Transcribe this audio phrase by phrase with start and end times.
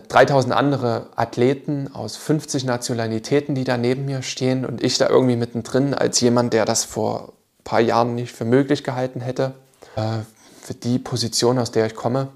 [0.00, 5.36] 3000 andere Athleten aus 50 Nationalitäten, die da neben mir stehen und ich da irgendwie
[5.36, 9.54] mittendrin als jemand, der das vor ein paar Jahren nicht für möglich gehalten hätte,
[9.96, 10.18] äh,
[10.62, 12.28] für die Position, aus der ich komme.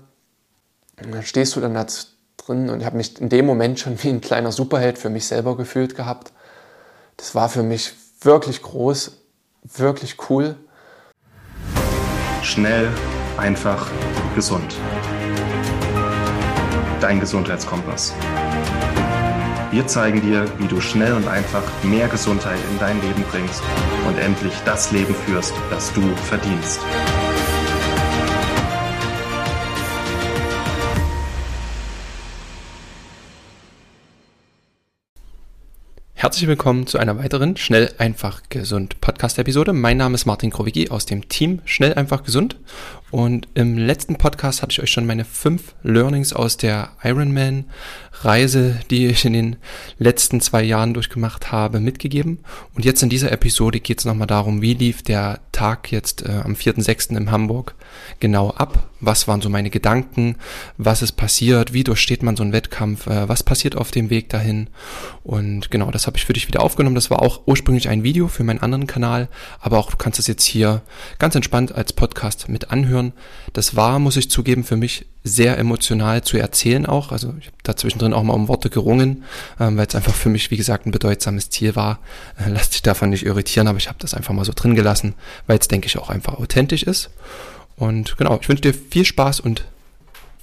[1.02, 1.86] Und dann stehst du dann da
[2.36, 5.26] drin und ich habe mich in dem Moment schon wie ein kleiner Superheld für mich
[5.26, 6.32] selber gefühlt gehabt.
[7.16, 9.12] Das war für mich wirklich groß,
[9.62, 10.56] wirklich cool.
[12.42, 12.88] Schnell,
[13.36, 13.90] einfach,
[14.34, 14.74] gesund
[17.00, 18.14] dein Gesundheitskompass.
[19.70, 23.62] Wir zeigen dir, wie du schnell und einfach mehr Gesundheit in dein Leben bringst
[24.06, 26.80] und endlich das Leben führst, das du verdienst.
[36.14, 39.72] Herzlich willkommen zu einer weiteren Schnell, einfach, gesund Podcast-Episode.
[39.72, 42.56] Mein Name ist Martin Krowicki aus dem Team Schnell, einfach, gesund.
[43.10, 49.06] Und im letzten Podcast hatte ich euch schon meine fünf Learnings aus der Ironman-Reise, die
[49.06, 49.56] ich in den
[49.98, 52.38] letzten zwei Jahren durchgemacht habe, mitgegeben.
[52.74, 56.40] Und jetzt in dieser Episode geht es nochmal darum, wie lief der Tag jetzt äh,
[56.44, 57.16] am 4.6.
[57.16, 57.74] in Hamburg
[58.20, 58.90] genau ab?
[59.00, 60.36] Was waren so meine Gedanken?
[60.76, 61.72] Was ist passiert?
[61.72, 63.06] Wie durchsteht man so einen Wettkampf?
[63.06, 64.68] Äh, was passiert auf dem Weg dahin?
[65.24, 66.94] Und genau, das habe ich für dich wieder aufgenommen.
[66.94, 69.28] Das war auch ursprünglich ein Video für meinen anderen Kanal,
[69.60, 70.82] aber auch du kannst es jetzt hier
[71.18, 72.99] ganz entspannt als Podcast mit anhören.
[73.52, 77.12] Das war, muss ich zugeben, für mich sehr emotional zu erzählen auch.
[77.12, 79.24] Also ich habe da auch mal um Worte gerungen,
[79.58, 81.98] ähm, weil es einfach für mich, wie gesagt, ein bedeutsames Ziel war.
[82.38, 85.14] Äh, lass dich davon nicht irritieren, aber ich habe das einfach mal so drin gelassen,
[85.46, 87.10] weil es, denke ich, auch einfach authentisch ist.
[87.76, 89.64] Und genau, ich wünsche dir viel Spaß und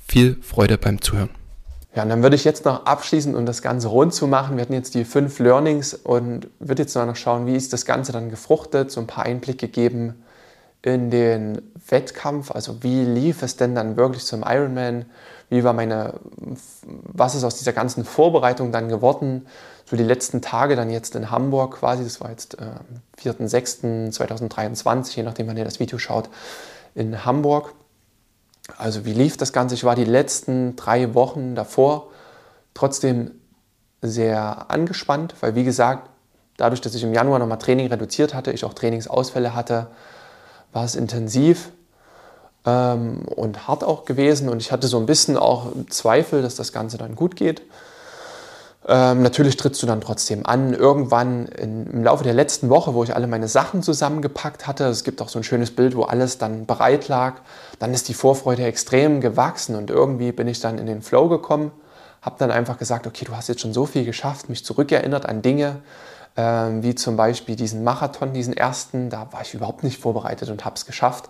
[0.08, 1.30] viel Freude beim Zuhören.
[1.96, 4.58] Ja, und dann würde ich jetzt noch abschließen, um das Ganze rund zu machen.
[4.58, 8.12] Wir hatten jetzt die fünf Learnings und würde jetzt noch schauen, wie ist das Ganze
[8.12, 10.14] dann gefruchtet, so ein paar Einblicke geben
[10.82, 12.52] in den Wettkampf.
[12.52, 15.06] Also wie lief es denn dann wirklich zum Ironman?
[15.50, 16.16] Wie war meine,
[16.82, 19.48] was ist aus dieser ganzen Vorbereitung dann geworden?
[19.86, 22.66] So die letzten Tage dann jetzt in Hamburg quasi, das war jetzt äh,
[23.22, 26.30] 4.6.2023, je nachdem, wann ihr das Video schaut,
[26.94, 27.74] in Hamburg.
[28.78, 29.76] Also wie lief das Ganze?
[29.76, 32.10] Ich war die letzten drei Wochen davor
[32.74, 33.32] trotzdem
[34.02, 36.10] sehr angespannt, weil wie gesagt,
[36.58, 39.88] dadurch, dass ich im Januar nochmal Training reduziert hatte, ich auch Trainingsausfälle hatte,
[40.78, 41.72] war es intensiv
[42.64, 46.72] ähm, und hart auch gewesen und ich hatte so ein bisschen auch Zweifel, dass das
[46.72, 47.64] Ganze dann gut geht.
[48.88, 50.76] Ähm, natürlich trittst du dann trotzdem an.
[50.76, 55.04] Irgendwann in, im Laufe der letzten Woche, wo ich alle meine Sachen zusammengepackt hatte, es
[55.04, 57.38] gibt auch so ein schönes Bild, wo alles dann bereit lag,
[57.80, 61.72] dann ist die Vorfreude extrem gewachsen und irgendwie bin ich dann in den Flow gekommen,
[62.22, 65.42] habe dann einfach gesagt, okay, du hast jetzt schon so viel geschafft, mich zurückerinnert an
[65.42, 65.78] Dinge,
[66.38, 70.64] ähm, wie zum Beispiel diesen Marathon, diesen ersten, da war ich überhaupt nicht vorbereitet und
[70.64, 71.30] habe es geschafft.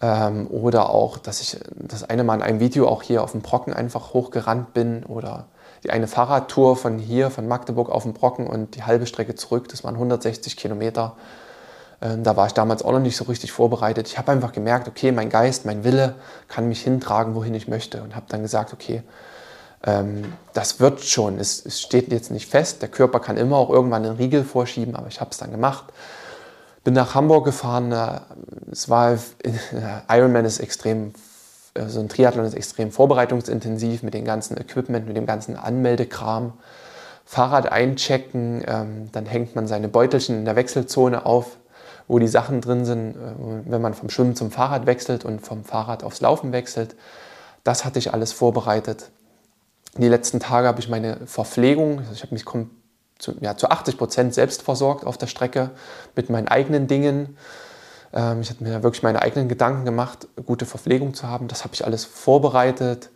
[0.00, 3.42] Ähm, oder auch, dass ich das eine Mal in einem Video auch hier auf dem
[3.42, 5.46] Brocken einfach hochgerannt bin oder
[5.82, 9.68] die eine Fahrradtour von hier, von Magdeburg auf den Brocken und die halbe Strecke zurück,
[9.68, 11.16] das waren 160 Kilometer.
[12.00, 14.06] Ähm, da war ich damals auch noch nicht so richtig vorbereitet.
[14.06, 16.14] Ich habe einfach gemerkt, okay, mein Geist, mein Wille
[16.46, 18.02] kann mich hintragen, wohin ich möchte.
[18.02, 19.02] Und habe dann gesagt, okay,
[19.84, 21.38] ähm, das wird schon.
[21.38, 22.82] Es, es, steht jetzt nicht fest.
[22.82, 25.84] Der Körper kann immer auch irgendwann einen Riegel vorschieben, aber ich habe es dann gemacht.
[26.84, 27.92] Bin nach Hamburg gefahren.
[27.92, 28.20] Äh,
[28.70, 29.18] es war, äh,
[30.08, 31.12] Ironman ist extrem
[31.74, 36.52] so also ein Triathlon ist extrem vorbereitungsintensiv mit dem ganzen Equipment, mit dem ganzen Anmeldekram.
[37.24, 41.56] Fahrrad einchecken, ähm, dann hängt man seine Beutelchen in der Wechselzone auf,
[42.08, 45.64] wo die Sachen drin sind, äh, wenn man vom Schwimmen zum Fahrrad wechselt und vom
[45.64, 46.94] Fahrrad aufs Laufen wechselt.
[47.64, 49.10] Das hatte ich alles vorbereitet.
[49.98, 52.44] Die letzten Tage habe ich meine Verpflegung, also ich habe mich
[53.18, 55.70] zu, ja, zu 80 Prozent selbst versorgt auf der Strecke
[56.16, 57.36] mit meinen eigenen Dingen.
[58.12, 61.46] Ähm, ich hatte mir wirklich meine eigenen Gedanken gemacht, gute Verpflegung zu haben.
[61.46, 63.10] Das habe ich alles vorbereitet,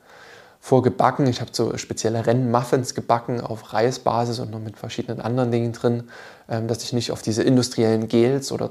[0.60, 1.26] vorgebacken.
[1.26, 6.04] Ich habe so spezielle Rennmuffins gebacken auf Reisbasis und noch mit verschiedenen anderen Dingen drin,
[6.48, 8.70] ähm, dass ich nicht auf diese industriellen Gels oder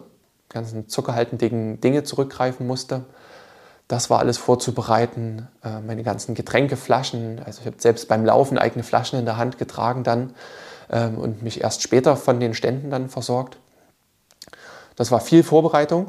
[0.50, 3.04] ganzen zuckerhaltigen Dinge zurückgreifen musste.
[3.88, 7.42] Das war alles vorzubereiten, äh, meine ganzen Getränkeflaschen.
[7.46, 10.34] Also ich habe selbst beim Laufen eigene Flaschen in der Hand getragen dann
[10.90, 13.58] ähm, und mich erst später von den Ständen dann versorgt.
[14.96, 16.08] Das war viel Vorbereitung,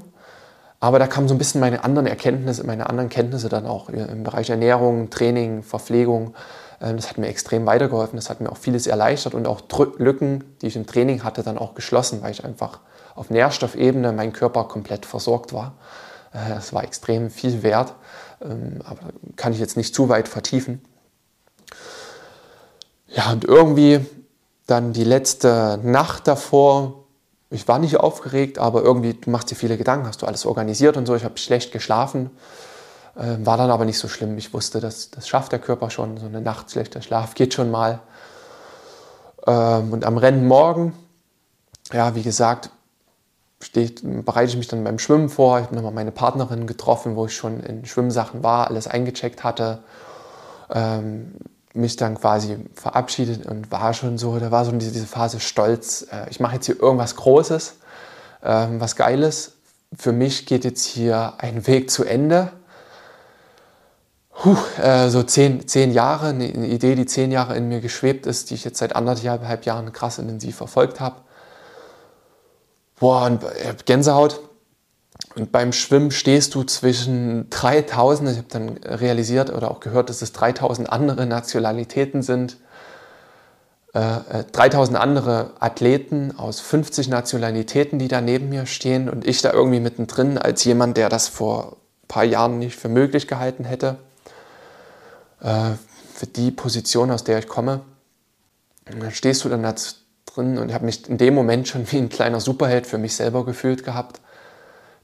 [0.81, 4.23] aber da kamen so ein bisschen meine anderen Erkenntnisse, meine anderen Kenntnisse dann auch im
[4.23, 6.35] Bereich Ernährung, Training, Verpflegung.
[6.81, 9.63] Ähm, das hat mir extrem weitergeholfen, das hat mir auch vieles erleichtert und auch
[9.99, 12.81] Lücken, die ich im Training hatte, dann auch geschlossen, weil ich einfach
[13.15, 15.75] auf Nährstoffebene mein Körper komplett versorgt war.
[16.59, 17.95] Es äh, war extrem viel wert,
[18.43, 20.83] ähm, aber kann ich jetzt nicht zu weit vertiefen.
[23.09, 24.05] Ja, und irgendwie
[24.67, 27.07] dann die letzte Nacht davor
[27.51, 30.97] ich war nicht aufgeregt, aber irgendwie, du machst dir viele Gedanken, hast du alles organisiert
[30.97, 31.15] und so.
[31.15, 32.31] Ich habe schlecht geschlafen.
[33.15, 34.37] Äh, war dann aber nicht so schlimm.
[34.37, 36.19] Ich wusste, dass, das schafft der Körper schon.
[36.19, 38.01] So eine Nacht schlechter Schlaf geht schon mal.
[39.47, 40.93] Ähm, und am Rennen morgen,
[41.93, 42.71] ja, wie gesagt,
[43.61, 45.59] steht, bereite ich mich dann beim Schwimmen vor.
[45.59, 49.81] Ich habe nochmal meine Partnerin getroffen, wo ich schon in Schwimmsachen war, alles eingecheckt hatte.
[50.71, 51.33] Ähm,
[51.77, 56.07] mich dann quasi verabschiedet und war schon so, da war so diese, diese Phase Stolz.
[56.11, 57.77] Äh, ich mache jetzt hier irgendwas Großes,
[58.43, 59.53] ähm, was Geiles.
[59.97, 62.51] Für mich geht jetzt hier ein Weg zu Ende.
[64.31, 68.51] Puh, äh, so zehn, zehn Jahre, eine Idee, die zehn Jahre in mir geschwebt ist,
[68.51, 71.17] die ich jetzt seit anderthalb Jahren krass intensiv verfolgt habe.
[72.99, 74.41] Boah, äh, Gänsehaut.
[75.35, 80.23] Und beim Schwimmen stehst du zwischen 3000, ich habe dann realisiert oder auch gehört, dass
[80.23, 82.57] es 3000 andere Nationalitäten sind,
[83.93, 89.43] äh, 3000 äh, andere Athleten aus 50 Nationalitäten, die da neben mir stehen und ich
[89.43, 93.65] da irgendwie mittendrin als jemand, der das vor ein paar Jahren nicht für möglich gehalten
[93.65, 93.97] hätte,
[95.43, 95.73] äh,
[96.15, 97.83] für die Position, aus der ich komme.
[98.91, 99.75] Und dann stehst du dann da
[100.37, 103.17] drin und ich habe mich in dem Moment schon wie ein kleiner Superheld für mich
[103.17, 104.21] selber gefühlt gehabt.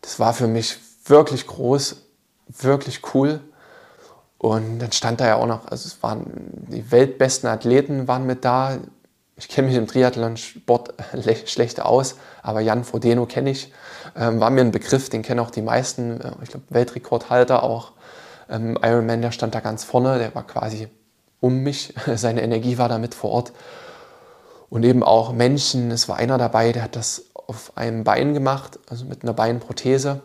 [0.00, 1.96] Das war für mich wirklich groß,
[2.48, 3.40] wirklich cool.
[4.38, 6.26] Und dann stand da ja auch noch, also es waren
[6.68, 8.78] die weltbesten Athleten waren mit da.
[9.36, 10.94] Ich kenne mich im Triathlon-Sport
[11.46, 13.72] schlecht aus, aber Jan Frodeno kenne ich.
[14.16, 16.20] Ähm, war mir ein Begriff, den kennen auch die meisten.
[16.20, 17.92] Äh, ich glaube, Weltrekordhalter auch.
[18.50, 20.88] Ähm, Ironman, der stand da ganz vorne, der war quasi
[21.40, 21.94] um mich.
[22.16, 23.52] Seine Energie war da mit vor Ort
[24.72, 25.90] und eben auch Menschen.
[25.90, 30.22] Es war einer dabei, der hat das auf einem Bein gemacht, also mit einer Beinprothese.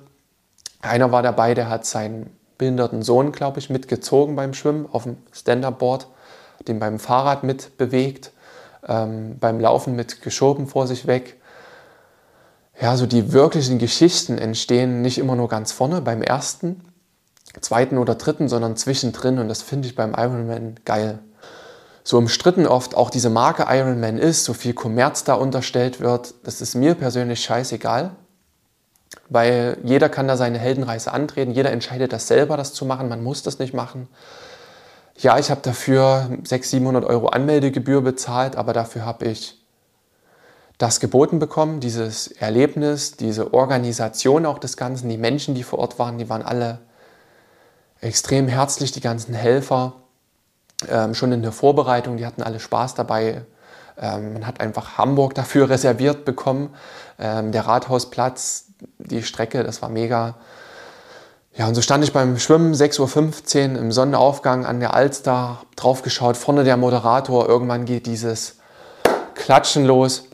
[0.82, 5.18] Einer war dabei, der hat seinen behinderten Sohn, glaube ich, mitgezogen beim Schwimmen auf dem
[5.34, 6.08] Stand-Up-Board,
[6.66, 8.32] den beim Fahrrad mitbewegt,
[8.88, 11.36] ähm, beim Laufen mitgeschoben vor sich weg.
[12.80, 16.86] Ja, so die wirklichen Geschichten entstehen nicht immer nur ganz vorne beim ersten,
[17.60, 21.20] zweiten oder dritten, sondern zwischendrin und das finde ich beim Ironman geil
[22.08, 26.62] so umstritten oft auch diese Marke Ironman ist, so viel Kommerz da unterstellt wird, das
[26.62, 28.12] ist mir persönlich scheißegal,
[29.28, 33.22] weil jeder kann da seine Heldenreise antreten, jeder entscheidet das selber, das zu machen, man
[33.22, 34.08] muss das nicht machen.
[35.18, 39.62] Ja, ich habe dafür 600, 700 Euro Anmeldegebühr bezahlt, aber dafür habe ich
[40.78, 46.00] das geboten bekommen, dieses Erlebnis, diese Organisation auch des Ganzen, die Menschen, die vor Ort
[46.00, 46.80] waren, die waren alle
[48.00, 50.07] extrem herzlich, die ganzen Helfer
[50.90, 53.42] ähm, schon in der Vorbereitung, die hatten alle Spaß dabei.
[54.00, 56.74] Ähm, man hat einfach Hamburg dafür reserviert bekommen.
[57.20, 58.66] Ähm, der Rathausplatz,
[59.00, 60.36] die Strecke, das war mega.
[61.56, 66.38] Ja, und so stand ich beim Schwimmen 6.15 Uhr im Sonnenaufgang an der Alster, draufgeschaut,
[66.38, 67.50] vorne der Moderator.
[67.50, 68.58] Irgendwann geht dieses
[69.34, 70.26] Klatschen los,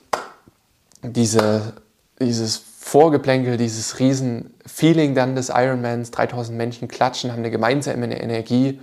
[1.02, 1.74] diese,
[2.20, 6.12] dieses Vorgeplänkel, dieses riesen Feeling dann des Ironmans.
[6.12, 8.82] 3000 Menschen klatschen, haben eine gemeinsame Energie.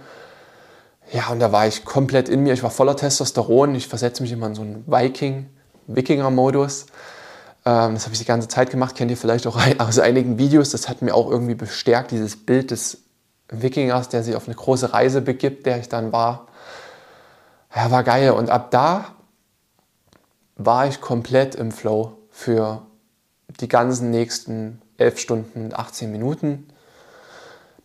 [1.13, 2.53] Ja, und da war ich komplett in mir.
[2.53, 3.75] Ich war voller Testosteron.
[3.75, 5.51] Ich versetze mich immer in so einen Viking,
[5.89, 6.87] Wikinger-Modus.
[7.65, 8.95] Ähm, das habe ich die ganze Zeit gemacht.
[8.95, 10.71] Kennt ihr vielleicht auch aus einigen Videos.
[10.71, 12.99] Das hat mir auch irgendwie bestärkt, dieses Bild des
[13.49, 16.47] Wikingers, der sich auf eine große Reise begibt, der ich dann war.
[17.75, 18.31] Ja, war geil.
[18.31, 19.07] Und ab da
[20.55, 22.83] war ich komplett im Flow für
[23.59, 26.69] die ganzen nächsten 11 Stunden, 18 Minuten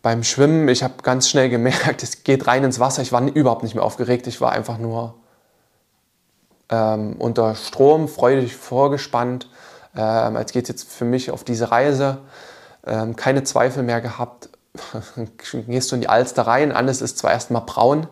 [0.02, 3.02] beim Schwimmen, ich habe ganz schnell gemerkt, es geht rein ins Wasser.
[3.02, 4.26] Ich war überhaupt nicht mehr aufgeregt.
[4.26, 5.14] Ich war einfach nur
[6.68, 9.48] ähm, unter Strom, freudig vorgespannt.
[9.96, 12.18] Ähm, als geht es jetzt für mich auf diese Reise.
[12.86, 14.50] Ähm, keine Zweifel mehr gehabt.
[15.66, 16.72] Gehst du in die Alster rein.
[16.72, 18.06] Alles ist zwar erstmal braun,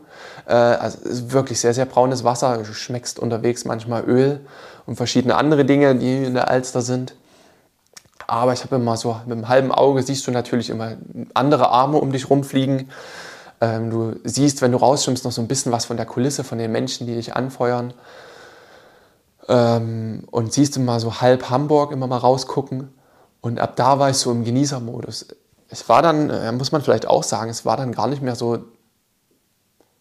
[0.46, 2.58] äh, also ist wirklich sehr, sehr braunes Wasser.
[2.58, 4.40] Du schmeckst unterwegs manchmal Öl
[4.86, 7.14] und verschiedene andere Dinge, die in der Alster sind.
[8.26, 10.96] Aber ich habe immer so, mit einem halben Auge siehst du natürlich immer
[11.34, 12.90] andere Arme um dich rumfliegen.
[13.60, 16.58] Ähm, du siehst, wenn du rausschwimmst, noch so ein bisschen was von der Kulisse, von
[16.58, 17.94] den Menschen, die dich anfeuern.
[19.48, 22.92] Ähm, und siehst immer so halb Hamburg immer mal rausgucken.
[23.40, 25.26] Und ab da war ich so im Genießermodus.
[25.68, 28.36] Es war dann, äh, muss man vielleicht auch sagen, es war dann gar nicht mehr
[28.36, 28.58] so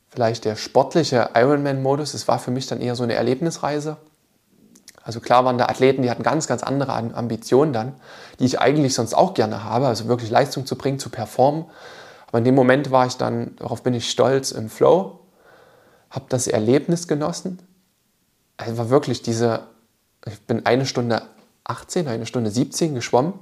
[0.09, 2.13] vielleicht der sportliche Ironman-Modus.
[2.13, 3.97] Es war für mich dann eher so eine Erlebnisreise.
[5.03, 7.93] Also klar waren da Athleten, die hatten ganz, ganz andere Ambitionen dann,
[8.39, 11.65] die ich eigentlich sonst auch gerne habe, also wirklich Leistung zu bringen, zu performen.
[12.27, 15.19] Aber in dem Moment war ich dann, darauf bin ich stolz, im Flow,
[16.09, 17.59] habe das Erlebnis genossen.
[18.57, 19.61] Es war wirklich diese,
[20.25, 21.23] ich bin eine Stunde
[21.65, 23.33] 18, eine Stunde 17 geschwommen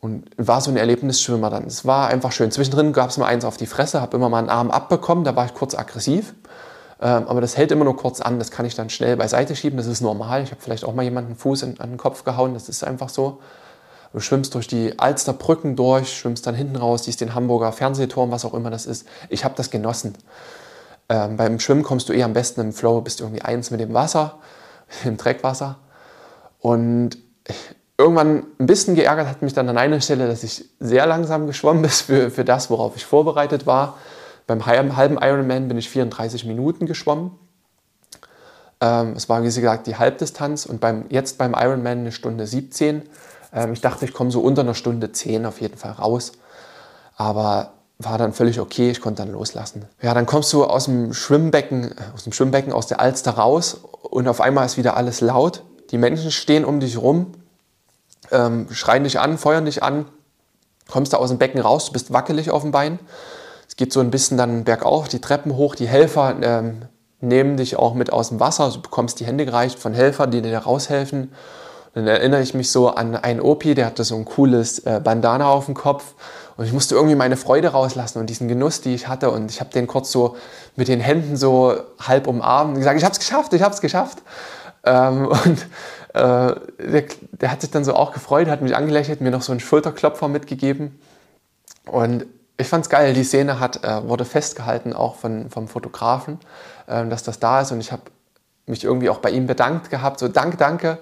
[0.00, 1.66] und war so ein Erlebnisschwimmer dann.
[1.66, 2.50] Es war einfach schön.
[2.50, 5.36] Zwischendrin gab es mal eins auf die Fresse, habe immer mal einen Arm abbekommen, da
[5.36, 6.34] war ich kurz aggressiv.
[7.02, 9.76] Ähm, aber das hält immer nur kurz an, das kann ich dann schnell beiseite schieben,
[9.76, 10.44] das ist normal.
[10.44, 13.08] Ich habe vielleicht auch mal jemanden Fuß in, an den Kopf gehauen, das ist einfach
[13.08, 13.40] so.
[14.12, 18.44] Du schwimmst durch die Alsterbrücken durch, schwimmst dann hinten raus, siehst den Hamburger Fernsehturm, was
[18.44, 19.08] auch immer das ist.
[19.30, 20.16] Ich habe das genossen.
[21.08, 23.94] Ähm, beim Schwimmen kommst du eh am besten im Flow, bist irgendwie eins mit dem
[23.94, 24.38] Wasser,
[25.04, 25.78] im Dreckwasser.
[26.60, 27.18] Und
[27.98, 31.82] irgendwann ein bisschen geärgert hat mich dann an einer Stelle, dass ich sehr langsam geschwommen
[31.82, 33.96] bin für, für das, worauf ich vorbereitet war.
[34.52, 37.30] Beim halben Ironman bin ich 34 Minuten geschwommen.
[38.82, 43.02] Ähm, es war, wie gesagt, die Halbdistanz und beim, jetzt beim Ironman eine Stunde 17.
[43.54, 46.32] Ähm, ich dachte, ich komme so unter einer Stunde 10 auf jeden Fall raus.
[47.16, 49.86] Aber war dann völlig okay, ich konnte dann loslassen.
[50.02, 54.28] Ja, dann kommst du aus dem Schwimmbecken, aus dem Schwimmbecken, aus der Alster raus und
[54.28, 55.62] auf einmal ist wieder alles laut.
[55.92, 57.32] Die Menschen stehen um dich rum,
[58.30, 60.04] ähm, schreien dich an, feuern dich an.
[60.90, 62.98] Kommst da aus dem Becken raus, du bist wackelig auf dem Bein.
[63.72, 66.82] Es geht so ein bisschen dann bergauf, die Treppen hoch, die Helfer ähm,
[67.22, 68.70] nehmen dich auch mit aus dem Wasser.
[68.70, 71.32] Du bekommst die Hände gereicht von Helfern, die dir raushelfen.
[71.94, 75.46] dann erinnere ich mich so an einen Opi, der hatte so ein cooles äh, Bandana
[75.46, 76.12] auf dem Kopf.
[76.58, 79.30] Und ich musste irgendwie meine Freude rauslassen und diesen Genuss, die ich hatte.
[79.30, 80.36] Und ich habe den kurz so
[80.76, 83.80] mit den Händen so halb umarmt und gesagt, ich habe es geschafft, ich habe es
[83.80, 84.18] geschafft.
[84.84, 85.66] Ähm, und
[86.12, 86.54] äh,
[86.92, 87.04] der,
[87.40, 90.28] der, hat sich dann so auch gefreut, hat mich angelächelt, mir noch so einen Schulterklopfer
[90.28, 91.00] mitgegeben.
[91.86, 92.26] Und
[92.62, 96.38] ich fand es geil, die Szene hat, äh, wurde festgehalten, auch von, vom Fotografen,
[96.86, 97.72] äh, dass das da ist.
[97.72, 98.02] Und ich habe
[98.66, 100.98] mich irgendwie auch bei ihm bedankt gehabt, so Dank, danke,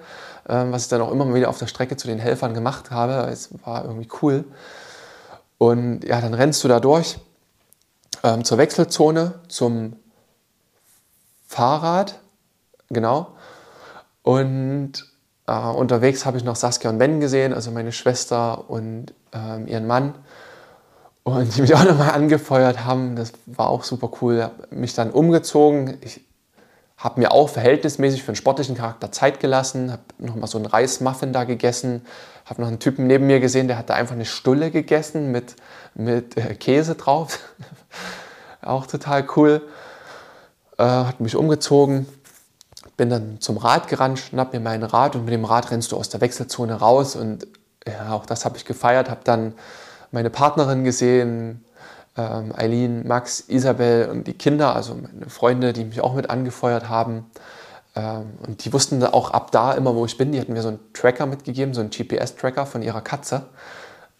[0.49, 3.31] äh, was ich dann auch immer wieder auf der Strecke zu den Helfern gemacht habe.
[3.31, 4.45] Es war irgendwie cool.
[5.59, 7.19] Und ja, dann rennst du da durch
[8.23, 9.97] ähm, zur Wechselzone, zum
[11.47, 12.19] Fahrrad,
[12.89, 13.33] genau.
[14.23, 14.93] Und
[15.47, 19.87] äh, unterwegs habe ich noch Saskia und Ben gesehen, also meine Schwester und ähm, ihren
[19.87, 20.15] Mann.
[21.37, 23.17] Und die mich auch nochmal angefeuert haben.
[23.17, 24.37] Das war auch super cool.
[24.37, 25.99] Ich habe mich dann umgezogen.
[26.01, 26.21] Ich
[26.97, 29.93] habe mir auch verhältnismäßig für einen sportlichen Charakter Zeit gelassen.
[29.93, 32.05] Habe nochmal so einen Reismuffin da gegessen.
[32.45, 35.55] Habe noch einen Typen neben mir gesehen, der hat da einfach eine Stulle gegessen mit,
[35.95, 37.39] mit äh, Käse drauf.
[38.63, 39.63] auch total cool.
[40.79, 42.07] Äh, hat mich umgezogen
[43.01, 45.97] bin dann zum Rad gerannt, schnapp mir mein Rad und mit dem Rad rennst du
[45.97, 47.47] aus der Wechselzone raus und
[47.87, 49.55] ja, auch das habe ich gefeiert, habe dann
[50.13, 51.65] meine Partnerin gesehen,
[52.17, 56.89] ähm, Eileen, Max, Isabel und die Kinder, also meine Freunde, die mich auch mit angefeuert
[56.89, 57.31] haben.
[57.95, 60.33] Ähm, und die wussten auch ab da immer, wo ich bin.
[60.33, 63.47] Die hatten mir so einen Tracker mitgegeben, so einen GPS-Tracker von ihrer Katze.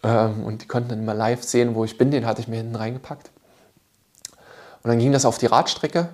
[0.03, 2.11] Ähm, und die konnten dann immer live sehen, wo ich bin.
[2.11, 3.31] Den hatte ich mir hinten reingepackt.
[4.83, 6.09] Und dann ging das auf die Radstrecke.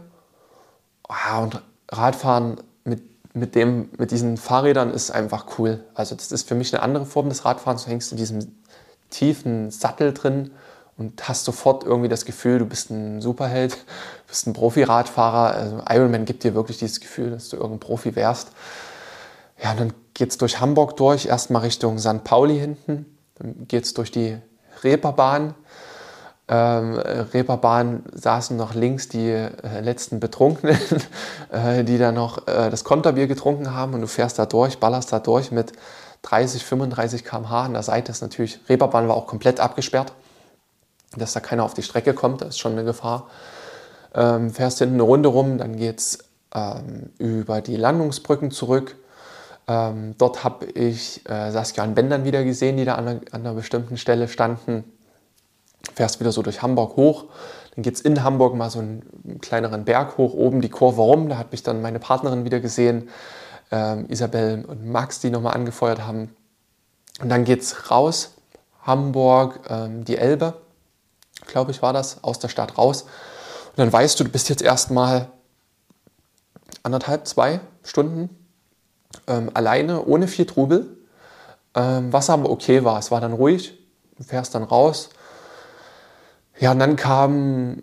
[1.08, 3.02] Ah, und Radfahren mit,
[3.34, 5.84] mit, dem, mit diesen Fahrrädern ist einfach cool.
[5.94, 7.84] Also das ist für mich eine andere Form des Radfahrens.
[7.84, 8.56] Du hängst in diesem
[9.10, 10.50] tiefen Sattel drin
[10.96, 13.76] und hast sofort irgendwie das Gefühl, du bist ein Superheld,
[14.26, 15.54] bist ein Profi-Radfahrer.
[15.54, 18.48] Also Ironman gibt dir wirklich dieses Gefühl, dass du irgendein Profi wärst.
[19.62, 22.24] Ja, und dann geht es durch Hamburg durch, erstmal Richtung St.
[22.24, 23.06] Pauli hinten.
[23.36, 24.38] Dann geht es durch die
[24.82, 25.54] Reeperbahn
[26.48, 30.78] ähm, Reeperbahn saßen noch links die äh, letzten Betrunkenen,
[31.50, 35.12] äh, die da noch äh, das Konterbier getrunken haben und du fährst da durch, ballerst
[35.12, 35.72] da durch mit
[36.22, 37.64] 30, 35 km/h.
[37.64, 40.12] An der Seite ist natürlich, Reeperbahn war auch komplett abgesperrt,
[41.16, 43.28] dass da keiner auf die Strecke kommt, das ist schon eine Gefahr.
[44.14, 46.18] Ähm, fährst hinten eine Runde rum, dann geht es
[46.54, 48.96] ähm, über die Landungsbrücken zurück.
[49.68, 53.20] Ähm, dort habe ich äh, Saskia und Ben dann wieder gesehen, die da an einer,
[53.32, 54.84] an einer bestimmten Stelle standen
[55.94, 57.24] fährst wieder so durch Hamburg hoch.
[57.74, 61.28] Dann geht es in Hamburg mal so einen kleineren Berg hoch, oben die Kurve rum.
[61.28, 63.08] Da hat mich dann meine Partnerin wieder gesehen,
[63.70, 66.34] ähm, Isabel und Max, die nochmal angefeuert haben.
[67.20, 68.34] Und dann geht es raus,
[68.82, 70.54] Hamburg, ähm, die Elbe,
[71.46, 73.02] glaube ich, war das, aus der Stadt raus.
[73.02, 75.28] Und dann weißt du, du bist jetzt erstmal
[76.82, 78.30] anderthalb, zwei Stunden
[79.26, 80.96] ähm, alleine, ohne viel Trubel,
[81.74, 82.98] ähm, was aber okay war.
[82.98, 83.78] Es war dann ruhig,
[84.16, 85.10] du fährst dann raus
[86.58, 87.82] ja, und dann kam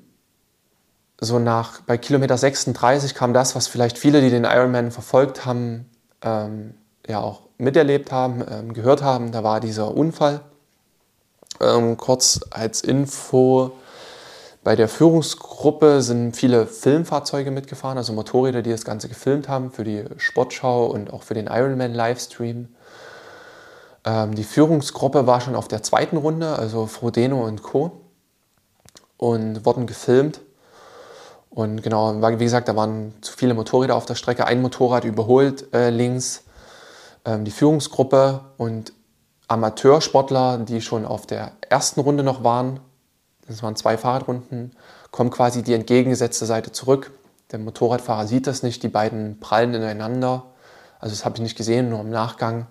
[1.24, 5.90] so nach, bei Kilometer 36 kam das, was vielleicht viele, die den Ironman verfolgt haben,
[6.22, 6.74] ähm,
[7.08, 9.32] ja auch miterlebt haben, ähm, gehört haben.
[9.32, 10.42] Da war dieser Unfall.
[11.62, 13.72] Ähm, kurz als Info,
[14.64, 19.84] bei der Führungsgruppe sind viele Filmfahrzeuge mitgefahren, also Motorräder, die das Ganze gefilmt haben für
[19.84, 22.70] die Sportschau und auch für den Ironman Livestream.
[24.06, 28.04] Ähm, die Führungsgruppe war schon auf der zweiten Runde, also Frodeno und Co
[29.18, 30.42] und wurden gefilmt.
[31.54, 34.48] Und genau, wie gesagt, da waren zu viele Motorräder auf der Strecke.
[34.48, 36.46] Ein Motorrad überholt äh, links
[37.26, 38.92] ähm, die Führungsgruppe und
[39.48, 42.80] Amateursportler, die schon auf der ersten Runde noch waren,
[43.48, 44.72] das waren zwei Fahrradrunden,
[45.12, 47.12] kommen quasi die entgegengesetzte Seite zurück.
[47.52, 50.46] Der Motorradfahrer sieht das nicht, die beiden prallen ineinander.
[51.00, 52.66] Also das habe ich nicht gesehen, nur im Nachgang.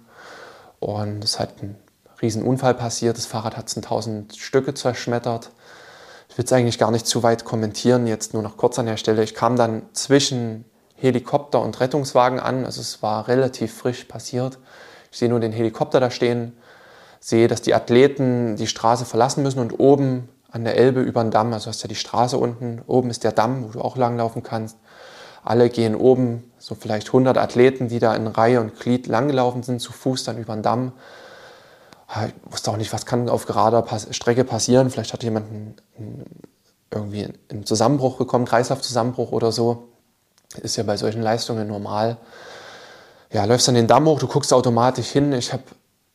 [0.81, 1.77] Und es hat einen
[2.21, 3.17] Riesenunfall passiert.
[3.17, 5.51] Das Fahrrad hat es in tausend Stücke zerschmettert.
[6.33, 8.97] Ich will es eigentlich gar nicht zu weit kommentieren, jetzt nur noch kurz an der
[8.97, 9.23] Stelle.
[9.23, 12.65] Ich kam dann zwischen Helikopter und Rettungswagen an.
[12.65, 14.59] Also es war relativ frisch passiert.
[15.11, 16.57] Ich sehe nur den Helikopter da stehen,
[17.21, 21.31] sehe, dass die Athleten die Straße verlassen müssen und oben an der Elbe über den
[21.31, 23.99] Damm, also hast du ja die Straße unten, oben ist der Damm, wo du auch
[23.99, 24.79] langlaufen kannst.
[25.45, 29.81] Alle gehen oben, so vielleicht 100 Athleten, die da in Reihe und Glied langgelaufen sind,
[29.81, 30.93] zu Fuß dann über den Damm.
[32.15, 34.91] Ich wusste auch nicht, was kann auf gerader Strecke passieren.
[34.91, 35.81] Vielleicht hat jemand
[36.91, 39.89] irgendwie einen Zusammenbruch bekommen, Kreislaufzusammenbruch oder so.
[40.61, 42.19] Ist ja bei solchen Leistungen normal.
[43.33, 45.33] Ja, läufst dann den Damm hoch, du guckst automatisch hin.
[45.33, 45.63] Ich habe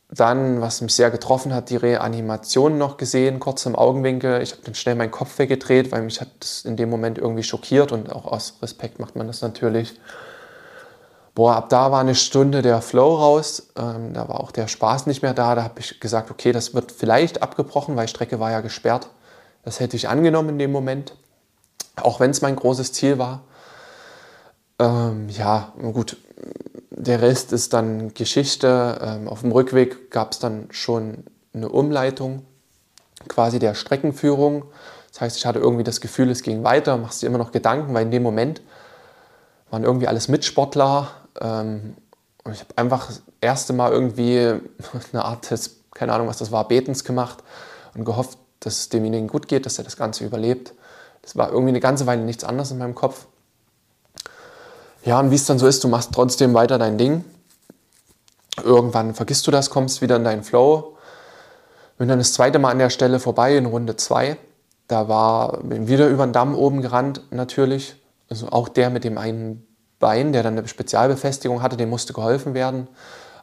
[0.09, 4.41] dann, was mich sehr getroffen hat, die Reanimation noch gesehen, kurz im Augenwinkel.
[4.41, 7.43] Ich habe dann schnell meinen Kopf weggedreht, weil mich hat das in dem Moment irgendwie
[7.43, 9.99] schockiert und auch aus Respekt macht man das natürlich.
[11.37, 15.05] Boah, ab da war eine Stunde der Flow raus, ähm, da war auch der Spaß
[15.05, 15.53] nicht mehr da.
[15.53, 19.09] Da habe ich gesagt, okay, das wird vielleicht abgebrochen, weil Strecke war ja gesperrt.
[19.63, 21.15] Das hätte ich angenommen in dem Moment,
[21.95, 23.43] auch wenn es mein großes Ziel war.
[24.79, 26.17] Ähm, ja, gut,
[26.89, 28.97] der Rest ist dann Geschichte.
[28.99, 32.47] Ähm, auf dem Rückweg gab es dann schon eine Umleitung
[33.27, 34.65] quasi der Streckenführung.
[35.11, 37.93] Das heißt, ich hatte irgendwie das Gefühl, es ging weiter, machst dir immer noch Gedanken,
[37.93, 38.63] weil in dem Moment
[39.69, 41.11] waren irgendwie alles Mitsportler.
[41.41, 41.95] Ähm,
[42.51, 44.37] ich habe einfach das erste Mal irgendwie
[45.13, 47.43] eine Art des, keine Ahnung, was das war, Betens gemacht
[47.95, 50.73] und gehofft, dass es demjenigen gut geht, dass er das Ganze überlebt.
[51.21, 53.27] Das war irgendwie eine ganze Weile nichts anderes in meinem Kopf.
[55.03, 57.23] Ja, und wie es dann so ist, du machst trotzdem weiter dein Ding.
[58.63, 60.97] Irgendwann vergisst du das, kommst wieder in deinen Flow.
[61.97, 64.37] Bin dann das zweite Mal an der Stelle vorbei in Runde 2.
[64.87, 67.95] Da war bin wieder über den Damm oben gerannt, natürlich.
[68.29, 69.66] Also auch der mit dem einen
[69.99, 72.87] Bein, der dann eine Spezialbefestigung hatte, dem musste geholfen werden.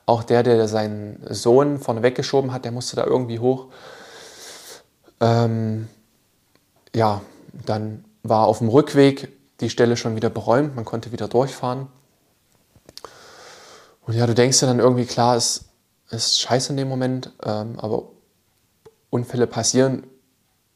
[0.06, 3.68] Auch der, der seinen Sohn vorne weggeschoben hat, der musste da irgendwie hoch.
[5.20, 5.88] Ähm,
[6.94, 7.22] ja,
[7.66, 9.28] dann war auf dem Rückweg
[9.60, 11.88] die Stelle schon wieder beräumt, man konnte wieder durchfahren.
[14.06, 15.64] Und ja, du denkst dir dann irgendwie, klar, es
[16.10, 18.04] ist scheiße in dem Moment, ähm, aber
[19.10, 20.06] Unfälle passieren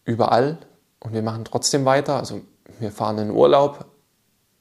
[0.04, 0.58] überall
[1.00, 2.16] und wir machen trotzdem weiter.
[2.16, 2.40] Also
[2.78, 3.84] wir fahren in Urlaub,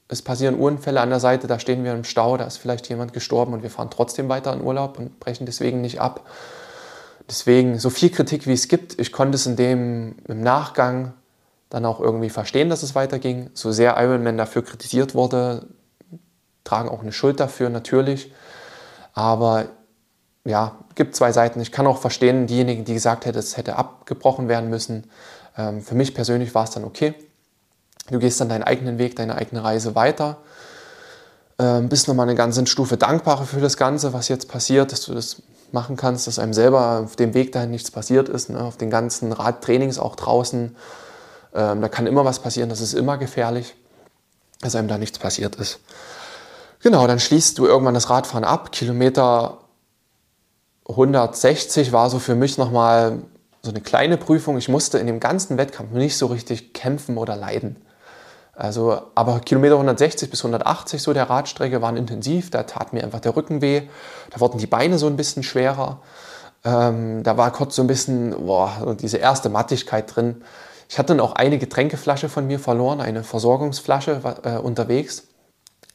[0.09, 3.13] es passieren Unfälle an der Seite, da stehen wir im Stau, da ist vielleicht jemand
[3.13, 6.25] gestorben und wir fahren trotzdem weiter in Urlaub und brechen deswegen nicht ab.
[7.29, 11.13] Deswegen, so viel Kritik wie es gibt, ich konnte es in dem im Nachgang
[11.69, 13.49] dann auch irgendwie verstehen, dass es weiterging.
[13.53, 15.67] So sehr Ironman dafür kritisiert wurde,
[16.63, 18.31] tragen auch eine Schuld dafür natürlich.
[19.13, 19.65] Aber
[20.45, 21.59] ja, gibt zwei Seiten.
[21.59, 25.09] Ich kann auch verstehen, diejenigen, die gesagt hätten, es hätte abgebrochen werden müssen.
[25.57, 27.13] Ähm, für mich persönlich war es dann okay.
[28.09, 30.37] Du gehst dann deinen eigenen Weg, deine eigene Reise weiter.
[31.59, 35.13] Ähm, bist nochmal eine ganze Stufe dankbarer für das Ganze, was jetzt passiert, dass du
[35.13, 35.41] das
[35.71, 38.61] machen kannst, dass einem selber auf dem Weg dahin nichts passiert ist, ne?
[38.61, 40.75] auf den ganzen Radtrainings auch draußen
[41.57, 43.75] ähm, da kann immer was passieren, das ist immer gefährlich,
[44.61, 45.79] dass einem da nichts passiert ist.
[46.81, 48.71] Genau, dann schließt du irgendwann das Radfahren ab.
[48.71, 49.57] Kilometer
[50.87, 53.19] 160 war so für mich nochmal
[53.63, 54.57] so eine kleine Prüfung.
[54.57, 57.77] Ich musste in dem ganzen Wettkampf nicht so richtig kämpfen oder leiden.
[58.57, 62.49] Also, aber Kilometer 160 bis 180 so der Radstrecke waren intensiv.
[62.49, 63.83] Da tat mir einfach der Rücken weh.
[64.31, 66.01] Da wurden die Beine so ein bisschen schwerer.
[66.65, 70.43] Ähm, da war kurz so ein bisschen boah, diese erste Mattigkeit drin.
[70.89, 75.27] Ich hatte dann auch eine Getränkeflasche von mir verloren, eine Versorgungsflasche äh, unterwegs.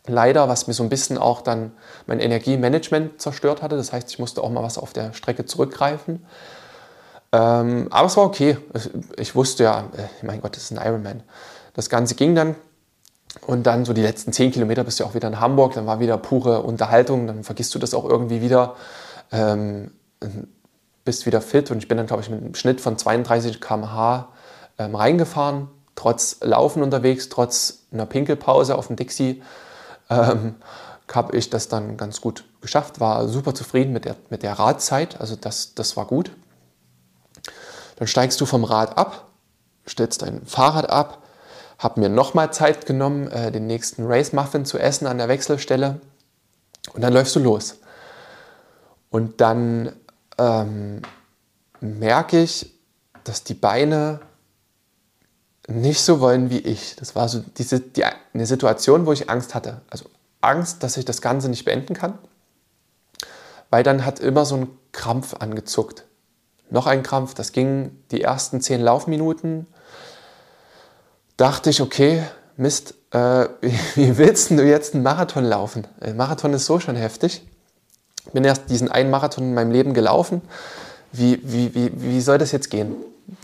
[0.06, 1.72] Leider, was mir so ein bisschen auch dann
[2.06, 3.76] mein Energiemanagement zerstört hatte.
[3.76, 6.24] Das heißt, ich musste auch mal was auf der Strecke zurückgreifen.
[7.32, 8.56] Ähm, aber es war okay.
[9.16, 11.24] Ich wusste ja, äh, mein Gott, das ist ein Ironman.
[11.74, 12.56] Das Ganze ging dann.
[13.46, 15.74] Und dann so die letzten zehn Kilometer bist du auch wieder in Hamburg.
[15.74, 17.26] Dann war wieder pure Unterhaltung.
[17.26, 18.76] Dann vergisst du das auch irgendwie wieder.
[19.30, 19.92] Ähm,
[21.04, 21.70] bist wieder fit.
[21.70, 24.28] Und ich bin dann, glaube ich, mit einem Schnitt von 32 km/h
[24.78, 29.42] ähm, reingefahren, trotz Laufen unterwegs, trotz einer Pinkelpause auf dem Dixie,
[30.10, 30.56] ähm,
[31.12, 35.20] habe ich das dann ganz gut geschafft, war super zufrieden mit der, mit der Radzeit,
[35.20, 36.30] also das, das war gut.
[37.96, 39.28] Dann steigst du vom Rad ab,
[39.86, 41.21] stellst dein Fahrrad ab,
[41.82, 46.00] habe mir nochmal Zeit genommen, äh, den nächsten Race Muffin zu essen an der Wechselstelle
[46.94, 47.78] und dann läufst du los.
[49.10, 49.92] Und dann
[50.38, 51.02] ähm,
[51.80, 52.72] merke ich,
[53.24, 54.20] dass die Beine
[55.68, 56.96] nicht so wollen wie ich.
[56.96, 59.80] Das war so diese, die, eine Situation, wo ich Angst hatte.
[59.90, 60.06] Also
[60.40, 62.18] Angst, dass ich das Ganze nicht beenden kann.
[63.70, 66.04] Weil dann hat immer so ein Krampf angezuckt.
[66.70, 69.66] Noch ein Krampf, das ging die ersten zehn Laufminuten.
[71.36, 72.22] Dachte ich, okay,
[72.56, 73.46] Mist, äh,
[73.94, 75.86] wie willst du jetzt einen Marathon laufen?
[76.00, 77.42] Ein Marathon ist so schon heftig.
[78.26, 80.42] Ich bin erst diesen einen Marathon in meinem Leben gelaufen.
[81.12, 82.94] wie, wie, wie, wie soll das jetzt gehen?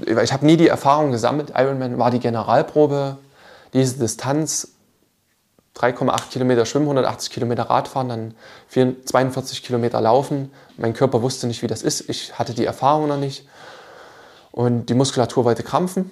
[0.07, 1.53] Ich habe nie die Erfahrung gesammelt.
[1.55, 3.18] Ironman war die Generalprobe,
[3.72, 4.68] diese Distanz
[5.77, 8.35] 3,8 Kilometer schwimmen, 180 Kilometer Radfahren, dann
[9.05, 10.51] 42 Kilometer laufen.
[10.77, 12.09] Mein Körper wusste nicht, wie das ist.
[12.09, 13.46] Ich hatte die Erfahrung noch nicht.
[14.51, 16.11] Und die Muskulatur wollte krampfen.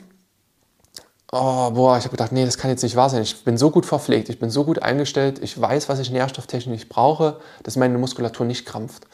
[1.38, 3.22] Oh, boah, ich habe gedacht, nee, das kann jetzt nicht wahr sein.
[3.22, 6.88] Ich bin so gut verpflegt, ich bin so gut eingestellt, ich weiß, was ich nährstofftechnisch
[6.88, 9.06] brauche, dass meine Muskulatur nicht krampft.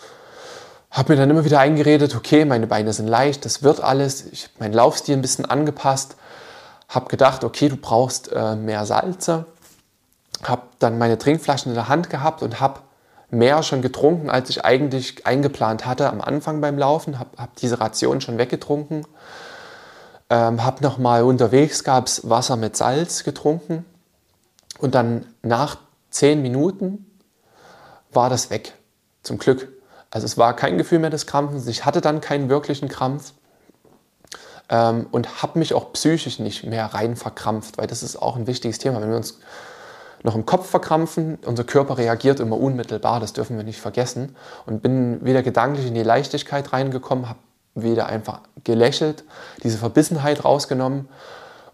[0.90, 4.26] Habe mir dann immer wieder eingeredet, okay, meine Beine sind leicht, das wird alles.
[4.30, 6.16] Ich habe meinen Laufstil ein bisschen angepasst.
[6.88, 9.46] Habe gedacht, okay, du brauchst äh, mehr Salze
[10.42, 12.80] habe dann meine Trinkflaschen in der Hand gehabt und habe
[13.30, 17.18] mehr schon getrunken, als ich eigentlich eingeplant hatte am Anfang beim Laufen.
[17.18, 19.06] Habe hab diese Ration schon weggetrunken.
[20.32, 23.84] Ähm, habe nochmal unterwegs, gab es Wasser mit Salz getrunken.
[24.78, 25.76] Und dann nach
[26.08, 27.04] zehn Minuten
[28.10, 28.72] war das weg.
[29.22, 29.68] Zum Glück.
[30.10, 31.66] Also es war kein Gefühl mehr des Krampfens.
[31.66, 33.34] Ich hatte dann keinen wirklichen Krampf.
[34.70, 38.46] Ähm, und habe mich auch psychisch nicht mehr rein verkrampft, weil das ist auch ein
[38.46, 39.02] wichtiges Thema.
[39.02, 39.38] Wenn wir uns
[40.22, 41.40] noch im Kopf verkrampfen.
[41.44, 44.34] Unser Körper reagiert immer unmittelbar, das dürfen wir nicht vergessen.
[44.64, 47.38] Und bin wieder gedanklich in die Leichtigkeit reingekommen, habe
[47.74, 49.24] wieder einfach gelächelt,
[49.62, 51.08] diese Verbissenheit rausgenommen.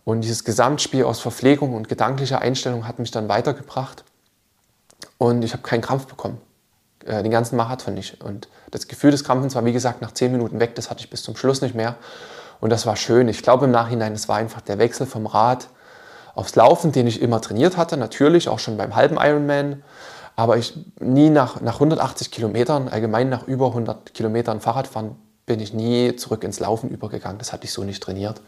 [0.04, 4.04] Und dieses Gesamtspiel aus Verpflegung und gedanklicher Einstellung hat mich dann weitergebracht.
[5.18, 6.40] Und ich habe keinen Krampf bekommen.
[7.04, 8.22] Äh, den ganzen Marathon nicht.
[8.24, 10.74] Und das Gefühl des Krampfens war, wie gesagt, nach zehn Minuten weg.
[10.76, 11.96] Das hatte ich bis zum Schluss nicht mehr.
[12.60, 13.28] Und das war schön.
[13.28, 15.68] Ich glaube im Nachhinein, es war einfach der Wechsel vom Rad
[16.38, 19.82] aufs Laufen, den ich immer trainiert hatte, natürlich auch schon beim halben Ironman,
[20.36, 25.16] aber ich nie nach, nach 180 Kilometern, allgemein nach über 100 Kilometern Fahrradfahren,
[25.48, 27.38] bin ich nie zurück ins Laufen übergegangen.
[27.38, 28.40] Das hatte ich so nicht trainiert.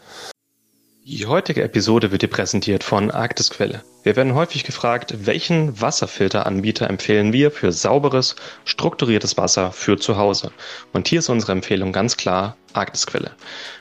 [1.03, 3.83] Die heutige Episode wird dir präsentiert von Arktisquelle.
[4.03, 8.35] Wir werden häufig gefragt, welchen Wasserfilteranbieter empfehlen wir für sauberes,
[8.65, 10.51] strukturiertes Wasser für zu Hause.
[10.93, 13.31] Und hier ist unsere Empfehlung ganz klar Arktisquelle.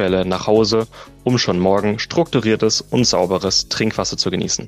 [0.00, 0.86] Quelle nach Hause,
[1.24, 4.66] um schon morgen strukturiertes und sauberes Trinkwasser zu genießen.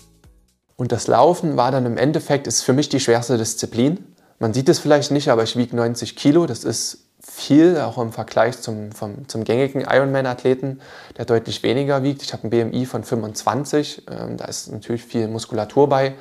[0.77, 4.15] Und das Laufen war dann im Endeffekt, ist für mich die schwerste Disziplin.
[4.39, 6.45] Man sieht es vielleicht nicht, aber ich wiege 90 Kilo.
[6.45, 10.83] Das ist viel, auch im Vergleich zum, vom, zum gängigen Ironman-Athleten,
[11.17, 12.21] der deutlich weniger wiegt.
[12.21, 16.13] Ich habe ein BMI von 25, ähm, da ist natürlich viel Muskulatur bei.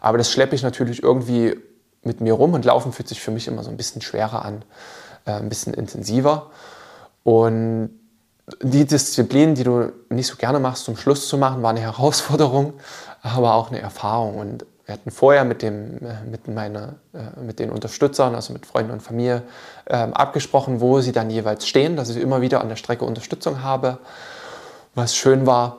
[0.00, 1.56] Aber das schleppe ich natürlich irgendwie
[2.04, 4.64] mit mir rum und Laufen fühlt sich für mich immer so ein bisschen schwerer an,
[5.26, 6.50] äh, ein bisschen intensiver.
[7.22, 7.90] Und
[8.62, 12.74] die Disziplin, die du nicht so gerne machst, zum Schluss zu machen, war eine Herausforderung,
[13.22, 14.38] aber auch eine Erfahrung.
[14.38, 18.64] Und wir hatten vorher mit, dem, äh, mit, meine, äh, mit den Unterstützern, also mit
[18.64, 19.42] Freunden und Familie,
[19.88, 23.62] ähm, abgesprochen, wo sie dann jeweils stehen, dass ich immer wieder an der Strecke Unterstützung
[23.62, 23.98] habe,
[24.94, 25.78] was schön war.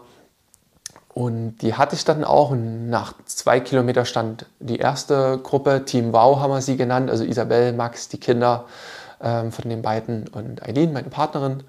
[1.14, 2.52] Und die hatte ich dann auch.
[2.52, 7.24] Und nach zwei Kilometern stand die erste Gruppe, Team Wow haben wir sie genannt, also
[7.24, 8.66] Isabel, Max, die Kinder
[9.22, 11.64] ähm, von den beiden und Eileen, meine Partnerin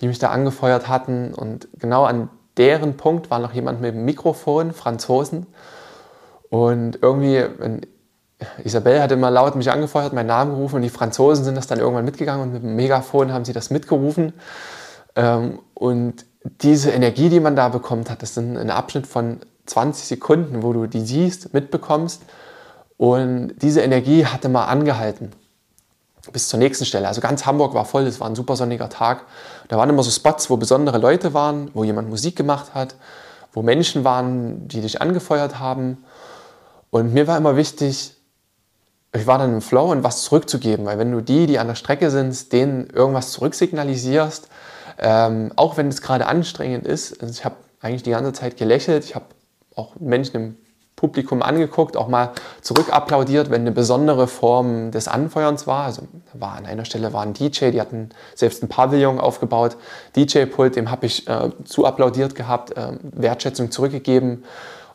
[0.00, 1.34] die mich da angefeuert hatten.
[1.34, 5.46] Und genau an deren Punkt war noch jemand mit dem Mikrofon, Franzosen.
[6.50, 7.44] Und irgendwie,
[8.62, 11.78] Isabelle hat immer laut mich angefeuert, meinen Namen gerufen und die Franzosen sind das dann
[11.78, 14.34] irgendwann mitgegangen und mit dem Megafon haben sie das mitgerufen.
[15.16, 16.26] Ähm, und
[16.62, 20.72] diese Energie, die man da bekommt hat, das sind ein Abschnitt von 20 Sekunden, wo
[20.72, 22.22] du die siehst, mitbekommst.
[22.96, 25.32] Und diese Energie hatte mal angehalten
[26.32, 27.08] bis zur nächsten Stelle.
[27.08, 29.24] Also ganz Hamburg war voll, es war ein super sonniger Tag.
[29.68, 32.94] Da waren immer so Spots, wo besondere Leute waren, wo jemand Musik gemacht hat,
[33.52, 36.04] wo Menschen waren, die dich angefeuert haben.
[36.90, 38.14] Und mir war immer wichtig,
[39.14, 41.76] ich war dann im Flow und was zurückzugeben, weil wenn du die, die an der
[41.76, 44.48] Strecke sind, denen irgendwas zurücksignalisierst,
[44.98, 49.04] ähm, auch wenn es gerade anstrengend ist, also ich habe eigentlich die ganze Zeit gelächelt,
[49.04, 49.26] ich habe
[49.76, 50.56] auch Menschen im
[50.96, 52.30] Publikum angeguckt, auch mal
[52.60, 55.84] zurückapplaudiert, wenn eine besondere Form des Anfeuerns war.
[55.86, 56.02] Also
[56.32, 59.76] war an einer Stelle war ein DJ, die hatten selbst ein Pavillon aufgebaut,
[60.16, 64.44] DJ-Pult, dem habe ich äh, zu applaudiert gehabt, äh, Wertschätzung zurückgegeben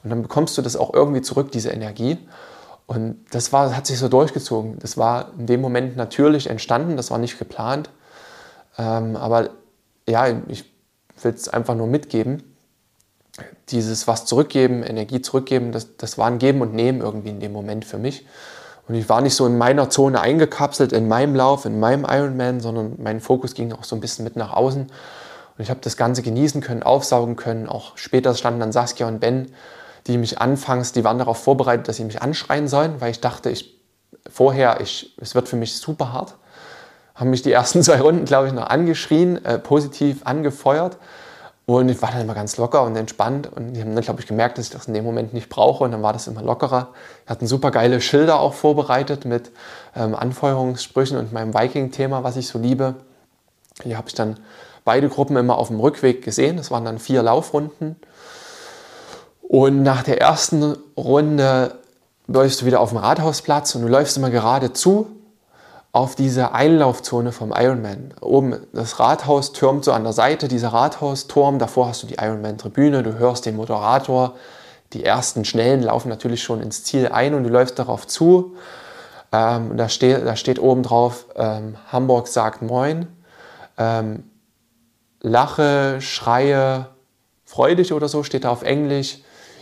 [0.04, 2.18] und dann bekommst du das auch irgendwie zurück, diese Energie.
[2.88, 4.80] Und das war, hat sich so durchgezogen.
[4.80, 7.90] Das war in dem Moment natürlich entstanden, das war nicht geplant.
[8.78, 9.50] Ähm, aber
[10.08, 10.66] ja, ich
[11.22, 12.49] will es einfach nur mitgeben
[13.70, 17.52] dieses was zurückgeben, Energie zurückgeben, das, das war ein Geben und Nehmen irgendwie in dem
[17.52, 18.26] Moment für mich.
[18.88, 22.60] Und ich war nicht so in meiner Zone eingekapselt, in meinem Lauf, in meinem Ironman,
[22.60, 24.82] sondern mein Fokus ging auch so ein bisschen mit nach außen.
[24.82, 27.70] Und ich habe das Ganze genießen können, aufsaugen können.
[27.70, 29.52] Auch später standen dann Saskia und Ben,
[30.08, 33.52] die mich anfangs, die waren darauf vorbereitet, dass sie mich anschreien sollen, weil ich dachte,
[33.52, 33.80] ich
[34.28, 36.36] vorher, ich, es wird für mich super hart.
[37.14, 40.98] Haben mich die ersten zwei Runden, glaube ich, noch angeschrien, äh, positiv angefeuert.
[41.70, 43.48] Und ich war dann immer ganz locker und entspannt.
[43.56, 45.84] Und die haben dann, glaube ich, gemerkt, dass ich das in dem Moment nicht brauche.
[45.84, 46.88] Und dann war das immer lockerer.
[47.26, 49.52] Wir hatten super geile Schilder auch vorbereitet mit
[49.96, 52.96] ähm, Anfeuerungssprüchen und meinem Viking-Thema, was ich so liebe.
[53.84, 54.38] Hier habe ich dann
[54.84, 56.58] beide Gruppen immer auf dem Rückweg gesehen.
[56.58, 57.98] Das waren dann vier Laufrunden.
[59.44, 61.76] Und nach der ersten Runde
[62.26, 65.19] läufst du wieder auf dem Rathausplatz und du läufst immer geradezu
[65.92, 68.14] auf diese Einlaufzone vom Ironman.
[68.22, 73.02] Oben das Rathaus türmt so an der Seite, dieser Rathausturm, davor hast du die Ironman-Tribüne,
[73.02, 74.36] du hörst den Moderator,
[74.94, 78.56] die ersten Schnellen laufen natürlich schon ins Ziel ein und du läufst darauf zu.
[79.32, 83.08] Ähm, da, steht, da steht oben drauf, ähm, Hamburg sagt Moin.
[83.78, 84.24] Ähm,
[85.22, 86.88] lache, schreie,
[87.46, 89.20] freu dich oder so, steht da auf Englisch.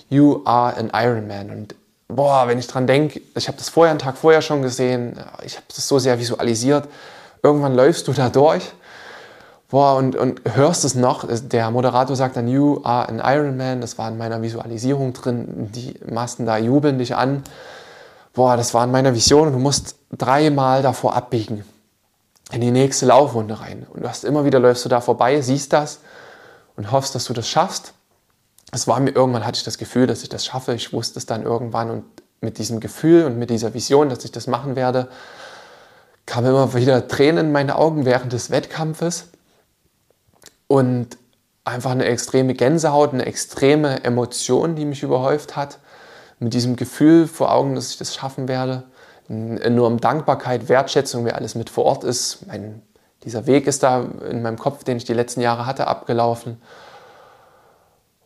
[0.09, 1.49] You are an Ironman.
[1.49, 1.75] Und
[2.07, 5.55] boah, wenn ich dran denke, ich habe das vorher, einen Tag vorher schon gesehen, ich
[5.55, 6.87] habe das so sehr visualisiert.
[7.43, 8.73] Irgendwann läufst du da durch
[9.69, 11.25] boah, und, und hörst es noch.
[11.27, 13.81] Der Moderator sagt dann, You are an Ironman.
[13.81, 15.69] Das war in meiner Visualisierung drin.
[15.73, 17.43] Die Masten da jubeln dich an.
[18.33, 19.47] Boah, das war in meiner Vision.
[19.47, 21.63] Und du musst dreimal davor abbiegen
[22.51, 23.85] in die nächste Laufrunde rein.
[23.89, 25.99] Und du hast immer wieder läufst du da vorbei, siehst das
[26.77, 27.93] und hoffst, dass du das schaffst
[28.71, 30.73] es war mir irgendwann hatte ich das Gefühl, dass ich das schaffe.
[30.73, 32.03] Ich wusste es dann irgendwann und
[32.41, 35.08] mit diesem Gefühl und mit dieser Vision, dass ich das machen werde,
[36.25, 39.30] kamen immer wieder Tränen in meine Augen während des Wettkampfes
[40.67, 41.17] und
[41.63, 45.80] einfach eine extreme Gänsehaut, eine extreme Emotion, die mich überhäuft hat,
[46.39, 48.84] mit diesem Gefühl vor Augen, dass ich das schaffen werde.
[49.30, 52.45] Nur um Dankbarkeit, Wertschätzung, wer alles mit vor Ort ist.
[52.47, 52.82] Mein,
[53.23, 56.62] dieser Weg ist da in meinem Kopf, den ich die letzten Jahre hatte, abgelaufen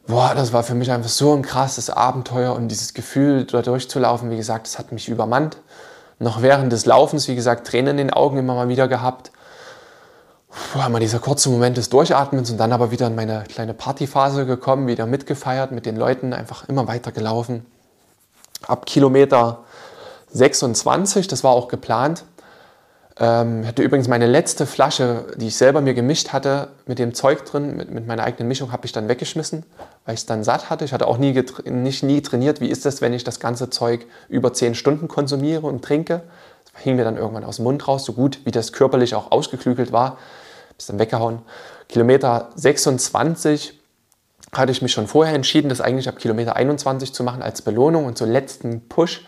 [0.07, 4.29] boah, das war für mich einfach so ein krasses Abenteuer und dieses Gefühl, da durchzulaufen,
[4.29, 5.57] wie gesagt, das hat mich übermannt.
[6.19, 9.31] Noch während des Laufens, wie gesagt, Tränen in den Augen immer mal wieder gehabt.
[10.73, 14.45] Boah, mal dieser kurze Moment des Durchatmens und dann aber wieder in meine kleine Partyphase
[14.45, 17.65] gekommen, wieder mitgefeiert mit den Leuten, einfach immer weiter gelaufen.
[18.67, 19.59] Ab Kilometer
[20.33, 22.25] 26, das war auch geplant,
[23.19, 27.45] ähm, hatte übrigens meine letzte Flasche, die ich selber mir gemischt hatte, mit dem Zeug
[27.45, 29.63] drin, mit, mit meiner eigenen Mischung, habe ich dann weggeschmissen,
[30.05, 30.85] weil ich es dann satt hatte.
[30.85, 31.33] Ich hatte auch nie,
[31.65, 35.67] nicht, nie trainiert, wie ist das, wenn ich das ganze Zeug über 10 Stunden konsumiere
[35.67, 36.21] und trinke.
[36.73, 39.31] Das hing mir dann irgendwann aus dem Mund raus, so gut wie das körperlich auch
[39.31, 40.17] ausgeklügelt war.
[40.77, 41.39] Bis dann weggehauen.
[41.89, 43.79] Kilometer 26
[44.53, 48.05] hatte ich mich schon vorher entschieden, das eigentlich ab Kilometer 21 zu machen als Belohnung
[48.05, 49.25] und so letzten Push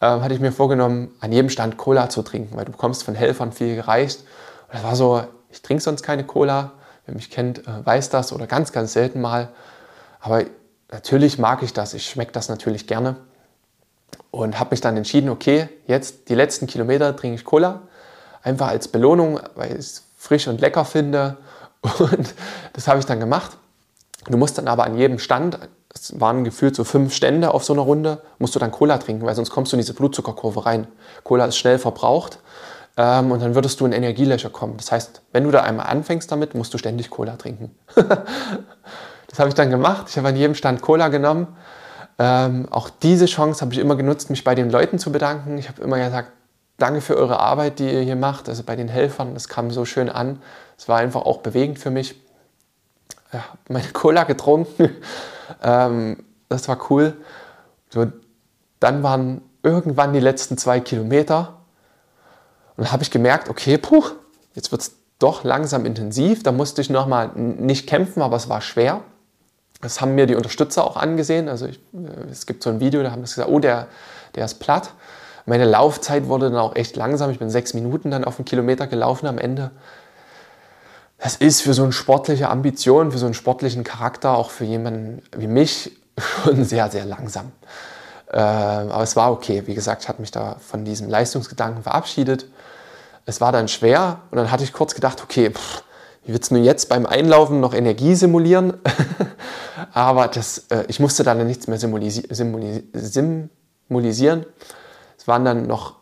[0.00, 3.14] äh, hatte ich mir vorgenommen, an jedem Stand Cola zu trinken, weil du bekommst von
[3.14, 4.20] Helfern viel gereicht.
[4.68, 6.72] Und das war so, ich trinke sonst keine Cola.
[7.06, 9.48] Wer mich kennt, äh, weiß das oder ganz, ganz selten mal.
[10.20, 10.42] Aber
[10.90, 11.94] natürlich mag ich das.
[11.94, 13.16] Ich schmecke das natürlich gerne.
[14.30, 17.82] Und habe mich dann entschieden, okay, jetzt die letzten Kilometer trinke ich Cola.
[18.42, 21.36] Einfach als Belohnung, weil ich es frisch und lecker finde.
[21.98, 22.34] Und
[22.74, 23.56] das habe ich dann gemacht.
[24.26, 25.58] Du musst dann aber an jedem Stand
[25.92, 29.26] es waren gefühlt so fünf Stände auf so einer Runde, musst du dann Cola trinken,
[29.26, 30.86] weil sonst kommst du in diese Blutzuckerkurve rein.
[31.24, 32.38] Cola ist schnell verbraucht
[32.96, 34.76] ähm, und dann würdest du in Energielöcher kommen.
[34.76, 37.74] Das heißt, wenn du da einmal anfängst damit, musst du ständig Cola trinken.
[37.94, 40.06] das habe ich dann gemacht.
[40.08, 41.48] Ich habe an jedem Stand Cola genommen.
[42.18, 45.58] Ähm, auch diese Chance habe ich immer genutzt, mich bei den Leuten zu bedanken.
[45.58, 46.30] Ich habe immer gesagt,
[46.78, 48.48] danke für eure Arbeit, die ihr hier macht.
[48.48, 50.40] Also bei den Helfern, das kam so schön an.
[50.78, 52.14] Es war einfach auch bewegend für mich.
[53.32, 54.90] Ja, meine Cola getrunken
[55.62, 57.16] ähm, das war cool.
[57.88, 58.06] So,
[58.80, 61.60] dann waren irgendwann die letzten zwei Kilometer
[62.76, 64.04] und dann habe ich gemerkt, okay, puh,
[64.54, 66.42] jetzt wird es doch langsam intensiv.
[66.42, 69.02] Da musste ich nochmal nicht kämpfen, aber es war schwer.
[69.80, 71.48] Das haben mir die Unterstützer auch angesehen.
[71.48, 73.86] Also ich, äh, es gibt so ein Video, da haben sie gesagt, oh, der,
[74.34, 74.92] der ist platt.
[75.46, 77.30] Meine Laufzeit wurde dann auch echt langsam.
[77.30, 79.70] Ich bin sechs Minuten dann auf einen Kilometer gelaufen am Ende
[81.20, 85.22] das ist für so eine sportliche Ambition, für so einen sportlichen Charakter, auch für jemanden
[85.36, 85.92] wie mich,
[86.44, 87.52] schon sehr, sehr langsam.
[88.32, 89.64] Äh, aber es war okay.
[89.66, 92.46] Wie gesagt, ich hatte mich da von diesem Leistungsgedanken verabschiedet.
[93.26, 95.82] Es war dann schwer und dann hatte ich kurz gedacht, okay, pff,
[96.24, 98.74] wie wird es mir jetzt beim Einlaufen noch Energie simulieren?
[99.92, 102.26] aber das, äh, ich musste dann nichts mehr symbolisieren.
[105.18, 105.96] Es waren dann noch,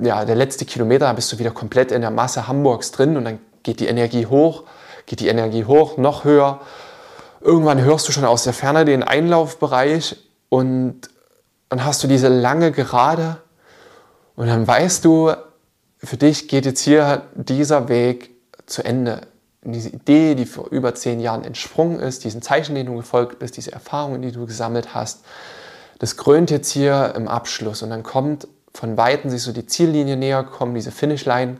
[0.00, 3.24] ja, der letzte Kilometer, da bist du wieder komplett in der Masse Hamburgs drin und
[3.24, 4.62] dann geht die Energie hoch,
[5.06, 6.60] geht die Energie hoch, noch höher.
[7.40, 10.16] Irgendwann hörst du schon aus der Ferne den Einlaufbereich
[10.48, 11.10] und
[11.68, 13.38] dann hast du diese lange Gerade
[14.36, 15.32] Und dann weißt du,
[15.98, 18.30] für dich geht jetzt hier dieser Weg
[18.66, 19.22] zu Ende.
[19.62, 23.56] diese Idee, die vor über zehn Jahren entsprungen ist, diesen Zeichen, denen du gefolgt bist,
[23.56, 25.24] diese Erfahrungen, die du gesammelt hast,
[25.98, 27.82] das krönt jetzt hier im Abschluss.
[27.82, 31.56] Und dann kommt von Weitem, siehst du die Ziellinie näher kommen, diese Finishline,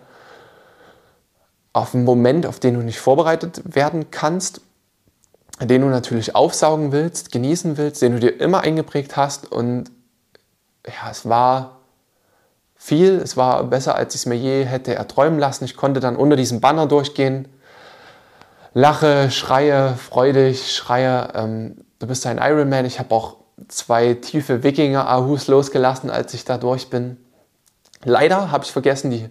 [1.76, 4.62] auf einen Moment, auf den du nicht vorbereitet werden kannst,
[5.60, 9.52] den du natürlich aufsaugen willst, genießen willst, den du dir immer eingeprägt hast.
[9.52, 9.90] Und
[10.86, 11.80] ja, es war
[12.76, 15.66] viel, es war besser, als ich es mir je hätte erträumen lassen.
[15.66, 17.46] Ich konnte dann unter diesem Banner durchgehen,
[18.72, 22.86] lache, schreie, freudig, schreie, ähm, du bist ein Ironman.
[22.86, 23.36] Ich habe auch
[23.68, 27.18] zwei tiefe Wikinger-Ahus losgelassen, als ich da durch bin.
[28.02, 29.28] Leider habe ich vergessen, die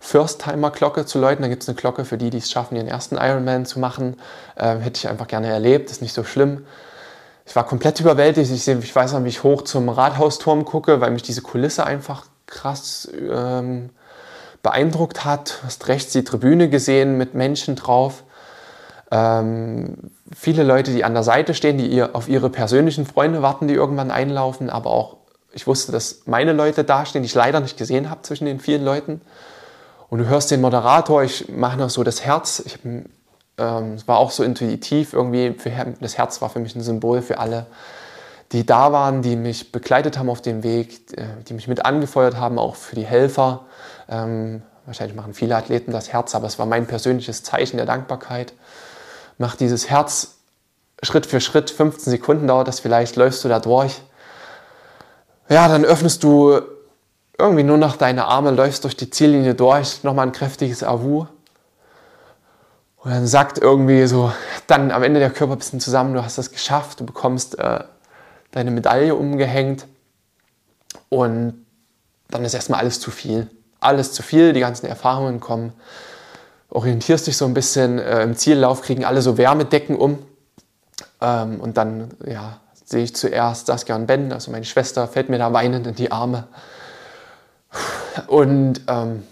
[0.00, 1.42] First-Timer-Glocke zu läuten.
[1.42, 4.16] Da gibt es eine Glocke für die, die es schaffen, ihren ersten Ironman zu machen.
[4.58, 6.66] Ähm, hätte ich einfach gerne erlebt, ist nicht so schlimm.
[7.46, 8.50] Ich war komplett überwältigt.
[8.50, 12.24] Ich, ich weiß noch, wie ich hoch zum Rathausturm gucke, weil mich diese Kulisse einfach
[12.46, 13.90] krass ähm,
[14.62, 15.58] beeindruckt hat.
[15.60, 18.24] Du hast rechts die Tribüne gesehen mit Menschen drauf.
[19.10, 19.96] Ähm,
[20.34, 23.74] viele Leute, die an der Seite stehen, die ihr, auf ihre persönlichen Freunde warten, die
[23.74, 25.16] irgendwann einlaufen, aber auch
[25.52, 28.84] ich wusste, dass meine Leute dastehen, die ich leider nicht gesehen habe zwischen den vielen
[28.84, 29.20] Leuten.
[30.10, 32.60] Und du hörst den Moderator, ich mache noch so das Herz.
[32.66, 35.54] Ich, ähm, es war auch so intuitiv irgendwie.
[35.56, 35.70] Für,
[36.00, 37.66] das Herz war für mich ein Symbol für alle,
[38.50, 42.36] die da waren, die mich begleitet haben auf dem Weg, äh, die mich mit angefeuert
[42.36, 43.66] haben, auch für die Helfer.
[44.08, 48.52] Ähm, wahrscheinlich machen viele Athleten das Herz, aber es war mein persönliches Zeichen der Dankbarkeit.
[49.38, 50.38] Mach dieses Herz
[51.02, 54.02] Schritt für Schritt, 15 Sekunden dauert das vielleicht, läufst du da durch.
[55.48, 56.60] Ja, dann öffnest du
[57.40, 61.26] irgendwie nur noch deine Arme, läufst durch die Ziellinie durch, nochmal ein kräftiges Avu.
[63.02, 64.32] Und dann sagt irgendwie so,
[64.66, 67.80] dann am Ende der Körper ein bisschen zusammen, du hast das geschafft, du bekommst äh,
[68.50, 69.86] deine Medaille umgehängt.
[71.08, 71.64] Und
[72.28, 73.48] dann ist erstmal alles zu viel.
[73.80, 75.72] Alles zu viel, die ganzen Erfahrungen kommen.
[76.68, 80.18] Orientierst dich so ein bisschen äh, im Ziellauf, kriegen alle so Wärmedecken um.
[81.20, 85.38] Ähm, und dann ja, sehe ich zuerst Saskia und Ben, also meine Schwester, fällt mir
[85.38, 86.48] da weinend in die Arme.
[88.26, 89.22] Und ähm,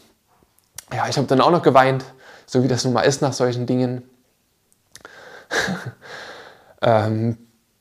[0.93, 2.05] ja, ich habe dann auch noch geweint,
[2.47, 4.03] so wie das nun mal ist nach solchen Dingen.
[6.83, 7.37] ähm,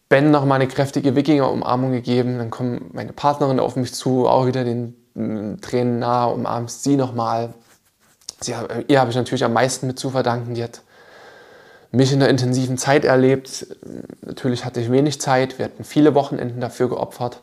[0.09, 2.37] Ben noch mal eine kräftige Wikinger-Umarmung gegeben.
[2.37, 6.95] Dann kommt meine Partnerin auf mich zu, auch wieder den äh, Tränen nahe, umarmst sie
[6.95, 7.53] nochmal.
[8.39, 8.53] Sie,
[8.87, 10.53] ihr habe ich natürlich am meisten mit zu verdanken.
[10.53, 10.81] Die hat
[11.91, 13.67] mich in einer intensiven Zeit erlebt.
[14.21, 15.57] Natürlich hatte ich wenig Zeit.
[15.57, 17.41] Wir hatten viele Wochenenden dafür geopfert.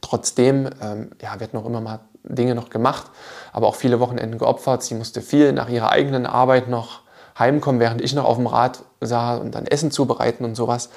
[0.00, 3.10] Trotzdem, ähm, ja, wir hatten auch immer mal Dinge noch gemacht,
[3.52, 4.82] aber auch viele Wochenenden geopfert.
[4.82, 7.00] Sie musste viel nach ihrer eigenen Arbeit noch
[7.38, 10.90] heimkommen, während ich noch auf dem Rad sah und dann Essen zubereiten und sowas.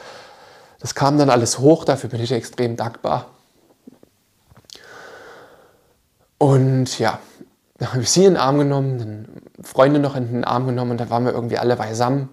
[0.80, 3.26] Das kam dann alles hoch, dafür bin ich extrem dankbar.
[6.38, 7.20] Und ja,
[7.80, 9.28] dann habe ich sie in den Arm genommen, dann
[9.64, 12.30] Freunde noch in den Arm genommen und dann waren wir irgendwie alle beisammen.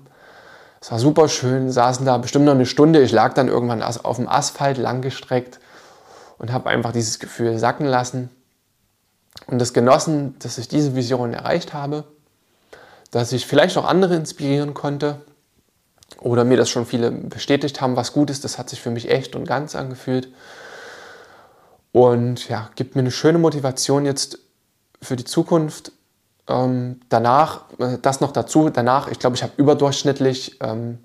[0.80, 3.00] Es war super schön, saßen da bestimmt noch eine Stunde.
[3.00, 5.58] Ich lag dann irgendwann auf dem Asphalt langgestreckt
[6.44, 8.28] und habe einfach dieses Gefühl sacken lassen
[9.46, 12.04] und das genossen, dass ich diese Vision erreicht habe,
[13.10, 15.22] dass ich vielleicht auch andere inspirieren konnte
[16.18, 18.44] oder mir das schon viele bestätigt haben, was gut ist.
[18.44, 20.28] Das hat sich für mich echt und ganz angefühlt.
[21.92, 24.38] Und ja, gibt mir eine schöne Motivation jetzt
[25.00, 25.92] für die Zukunft.
[26.46, 30.98] Ähm, danach, äh, das noch dazu, danach, ich glaube, ich habe überdurchschnittlich, ähm,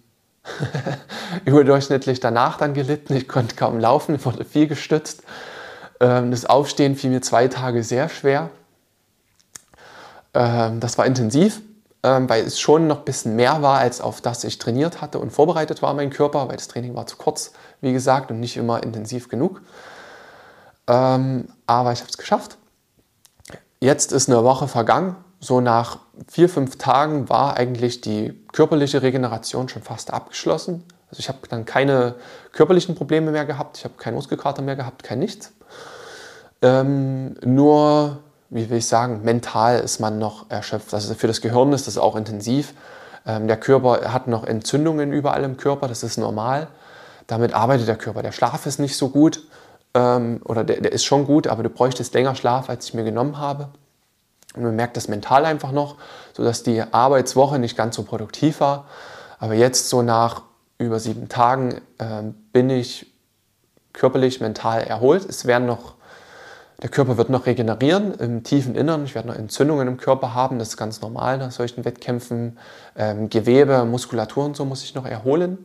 [1.46, 3.16] überdurchschnittlich danach dann gelitten.
[3.16, 5.24] Ich konnte kaum laufen, wurde viel gestützt.
[6.00, 8.50] Ähm, das Aufstehen fiel mir zwei Tage sehr schwer.
[10.34, 11.62] Ähm, das war intensiv,
[12.04, 15.20] ähm, weil es schon noch ein bisschen mehr war, als auf das ich trainiert hatte
[15.20, 18.58] und vorbereitet war, mein Körper, weil das Training war zu kurz, wie gesagt, und nicht
[18.58, 19.62] immer intensiv genug.
[20.86, 22.58] Aber ich habe es geschafft.
[23.80, 25.16] Jetzt ist eine Woche vergangen.
[25.40, 30.84] So nach vier, fünf Tagen war eigentlich die körperliche Regeneration schon fast abgeschlossen.
[31.10, 32.16] Also ich habe dann keine
[32.52, 35.54] körperlichen Probleme mehr gehabt, ich habe keinen Muskelkater mehr gehabt, kein nichts.
[36.62, 40.94] Ähm, nur, wie will ich sagen, mental ist man noch erschöpft.
[40.94, 42.74] Also für das Gehirn ist das auch intensiv.
[43.26, 46.68] Ähm, der Körper hat noch Entzündungen überall im Körper, das ist normal.
[47.28, 48.24] Damit arbeitet der Körper.
[48.24, 49.44] Der Schlaf ist nicht so gut
[49.94, 53.04] ähm, oder der, der ist schon gut, aber du bräuchtest länger Schlaf, als ich mir
[53.04, 53.70] genommen habe.
[54.56, 55.96] Und man merkt das mental einfach noch,
[56.34, 58.86] sodass die Arbeitswoche nicht ganz so produktiv war.
[59.40, 60.42] Aber jetzt so nach
[60.78, 63.12] über sieben Tagen äh, bin ich
[63.94, 65.26] körperlich, mental erholt.
[65.28, 65.96] Es werden noch
[66.82, 69.04] der Körper wird noch regenerieren im tiefen Innern.
[69.04, 70.60] Ich werde noch Entzündungen im Körper haben.
[70.60, 72.58] Das ist ganz normal nach solchen Wettkämpfen.
[72.96, 75.58] Ähm, Gewebe, Muskulatur und so muss ich noch erholen.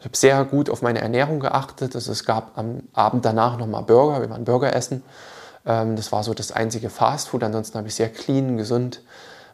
[0.00, 1.94] Ich habe sehr gut auf meine Ernährung geachtet.
[1.94, 4.20] Also es gab am Abend danach nochmal Burger.
[4.20, 5.04] Wir waren Burger essen.
[5.66, 7.42] Ähm, das war so das einzige Fastfood.
[7.42, 9.02] Ansonsten habe ich sehr clean, gesund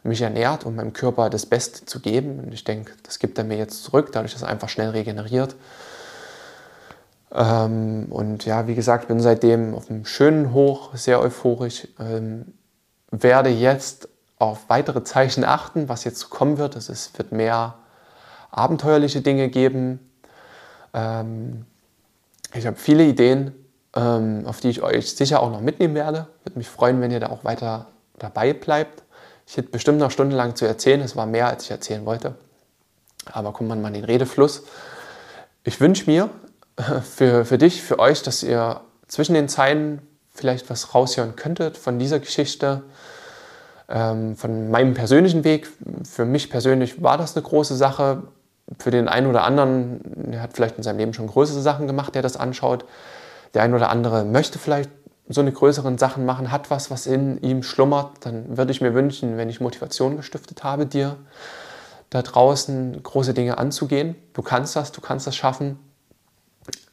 [0.03, 2.39] mich ernährt, um meinem Körper das Beste zu geben.
[2.39, 5.55] Und ich denke, das gibt er mir jetzt zurück, dadurch, dass er einfach schnell regeneriert.
[7.31, 11.87] Ähm, und ja, wie gesagt, bin seitdem auf einem schönen Hoch, sehr euphorisch.
[11.99, 12.53] Ähm,
[13.11, 14.09] werde jetzt
[14.39, 16.75] auf weitere Zeichen achten, was jetzt kommen wird.
[16.75, 17.75] Es wird mehr
[18.51, 19.99] abenteuerliche Dinge geben.
[22.53, 23.53] Ich habe viele Ideen,
[23.99, 26.27] auf die ich euch sicher auch noch mitnehmen werde.
[26.43, 27.87] Würde mich freuen, wenn ihr da auch weiter
[28.17, 29.03] dabei bleibt.
[29.47, 31.01] Ich hätte bestimmt noch stundenlang zu erzählen.
[31.01, 32.35] Es war mehr, als ich erzählen wollte.
[33.31, 34.63] Aber kommt man mal in den Redefluss.
[35.63, 36.29] Ich wünsche mir
[37.03, 40.01] für, für dich, für euch, dass ihr zwischen den Zeilen
[40.33, 42.81] vielleicht was raushören könntet von dieser Geschichte,
[43.89, 45.69] ähm, von meinem persönlichen Weg.
[46.03, 48.23] Für mich persönlich war das eine große Sache.
[48.79, 49.99] Für den einen oder anderen,
[50.31, 52.85] der hat vielleicht in seinem Leben schon größere Sachen gemacht, der das anschaut.
[53.53, 54.89] Der ein oder andere möchte vielleicht
[55.29, 58.11] so eine größeren Sachen machen, hat was, was in ihm schlummert.
[58.21, 61.17] Dann würde ich mir wünschen, wenn ich Motivation gestiftet habe, dir
[62.09, 64.15] da draußen große Dinge anzugehen.
[64.33, 65.79] Du kannst das, du kannst das schaffen.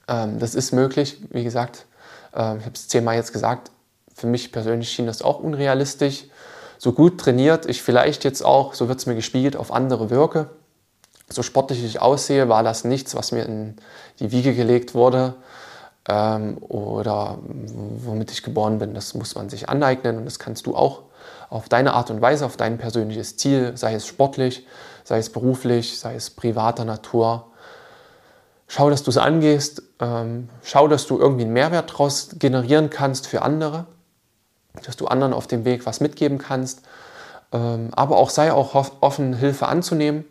[0.09, 1.19] Ähm, das ist möglich.
[1.31, 1.87] Wie gesagt,
[2.33, 3.71] äh, ich habe es zehnmal jetzt gesagt,
[4.15, 6.25] für mich persönlich schien das auch unrealistisch.
[6.79, 10.51] So gut trainiert ich vielleicht jetzt auch, so wird es mir gespiegelt, auf andere wirke.
[11.29, 13.77] So sportlich ich aussehe, war das nichts, was mir in
[14.19, 15.35] die Wiege gelegt wurde
[16.09, 18.95] ähm, oder womit ich geboren bin.
[18.95, 21.03] Das muss man sich aneignen und das kannst du auch
[21.49, 24.67] auf deine Art und Weise, auf dein persönliches Ziel, sei es sportlich,
[25.05, 27.51] sei es beruflich, sei es privater Natur,
[28.73, 29.83] Schau, dass du es angehst.
[29.99, 33.87] Ähm, schau, dass du irgendwie einen Mehrwert daraus generieren kannst für andere.
[34.85, 36.83] Dass du anderen auf dem Weg was mitgeben kannst.
[37.51, 40.25] Ähm, aber auch sei auch offen, Hilfe anzunehmen.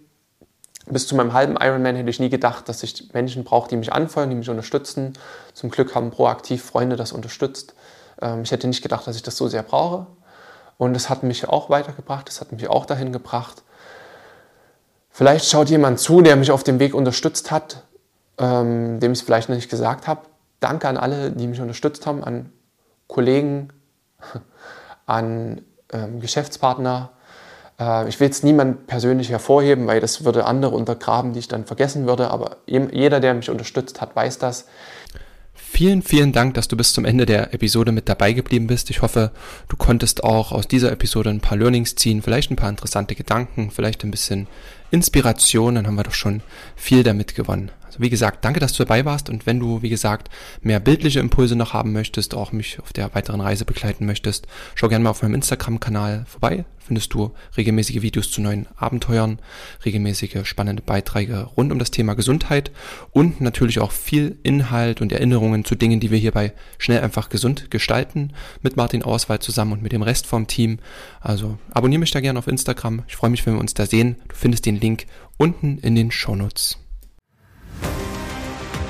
[0.90, 3.94] Bis zu meinem halben Ironman hätte ich nie gedacht, dass ich Menschen brauche, die mich
[3.94, 5.14] anfeuern, die mich unterstützen.
[5.54, 7.76] Zum Glück haben proaktiv Freunde das unterstützt.
[8.22, 10.08] Ähm, ich hätte nicht gedacht, dass ich das so sehr brauche.
[10.78, 13.64] Und es hat mich auch weitergebracht, es hat mich auch dahin gebracht.
[15.10, 17.84] Vielleicht schaut jemand zu, der mich auf dem Weg unterstützt hat,
[18.38, 20.22] ähm, dem ich es vielleicht noch nicht gesagt habe.
[20.60, 22.52] Danke an alle, die mich unterstützt haben, an
[23.08, 23.74] Kollegen,
[25.06, 25.62] an
[25.92, 27.12] ähm, Geschäftspartner.
[27.80, 31.66] Äh, ich will jetzt niemanden persönlich hervorheben, weil das würde andere untergraben, die ich dann
[31.66, 32.30] vergessen würde.
[32.32, 34.66] Aber jeder, der mich unterstützt hat, weiß das.
[35.54, 38.90] Vielen, vielen Dank, dass du bis zum Ende der Episode mit dabei geblieben bist.
[38.90, 39.32] Ich hoffe,
[39.70, 43.70] du konntest auch aus dieser Episode ein paar Learnings ziehen, vielleicht ein paar interessante Gedanken,
[43.72, 44.48] vielleicht ein bisschen
[44.90, 45.76] Inspiration.
[45.76, 46.42] Dann haben wir doch schon
[46.76, 47.72] viel damit gewonnen.
[47.90, 50.30] Also wie gesagt, danke, dass du dabei warst und wenn du, wie gesagt,
[50.62, 54.90] mehr bildliche Impulse noch haben möchtest, auch mich auf der weiteren Reise begleiten möchtest, schau
[54.90, 56.66] gerne mal auf meinem Instagram-Kanal vorbei.
[56.78, 59.40] Findest du regelmäßige Videos zu neuen Abenteuern,
[59.86, 62.70] regelmäßige spannende Beiträge rund um das Thema Gesundheit
[63.10, 67.72] und natürlich auch viel Inhalt und Erinnerungen zu Dingen, die wir hierbei schnell einfach gesund
[67.72, 70.78] gestalten mit Martin Auswahl zusammen und mit dem Rest vom Team.
[71.22, 73.02] Also abonniere mich da gerne auf Instagram.
[73.08, 74.18] Ich freue mich, wenn wir uns da sehen.
[74.28, 76.78] Du findest den Link unten in den Shownotes.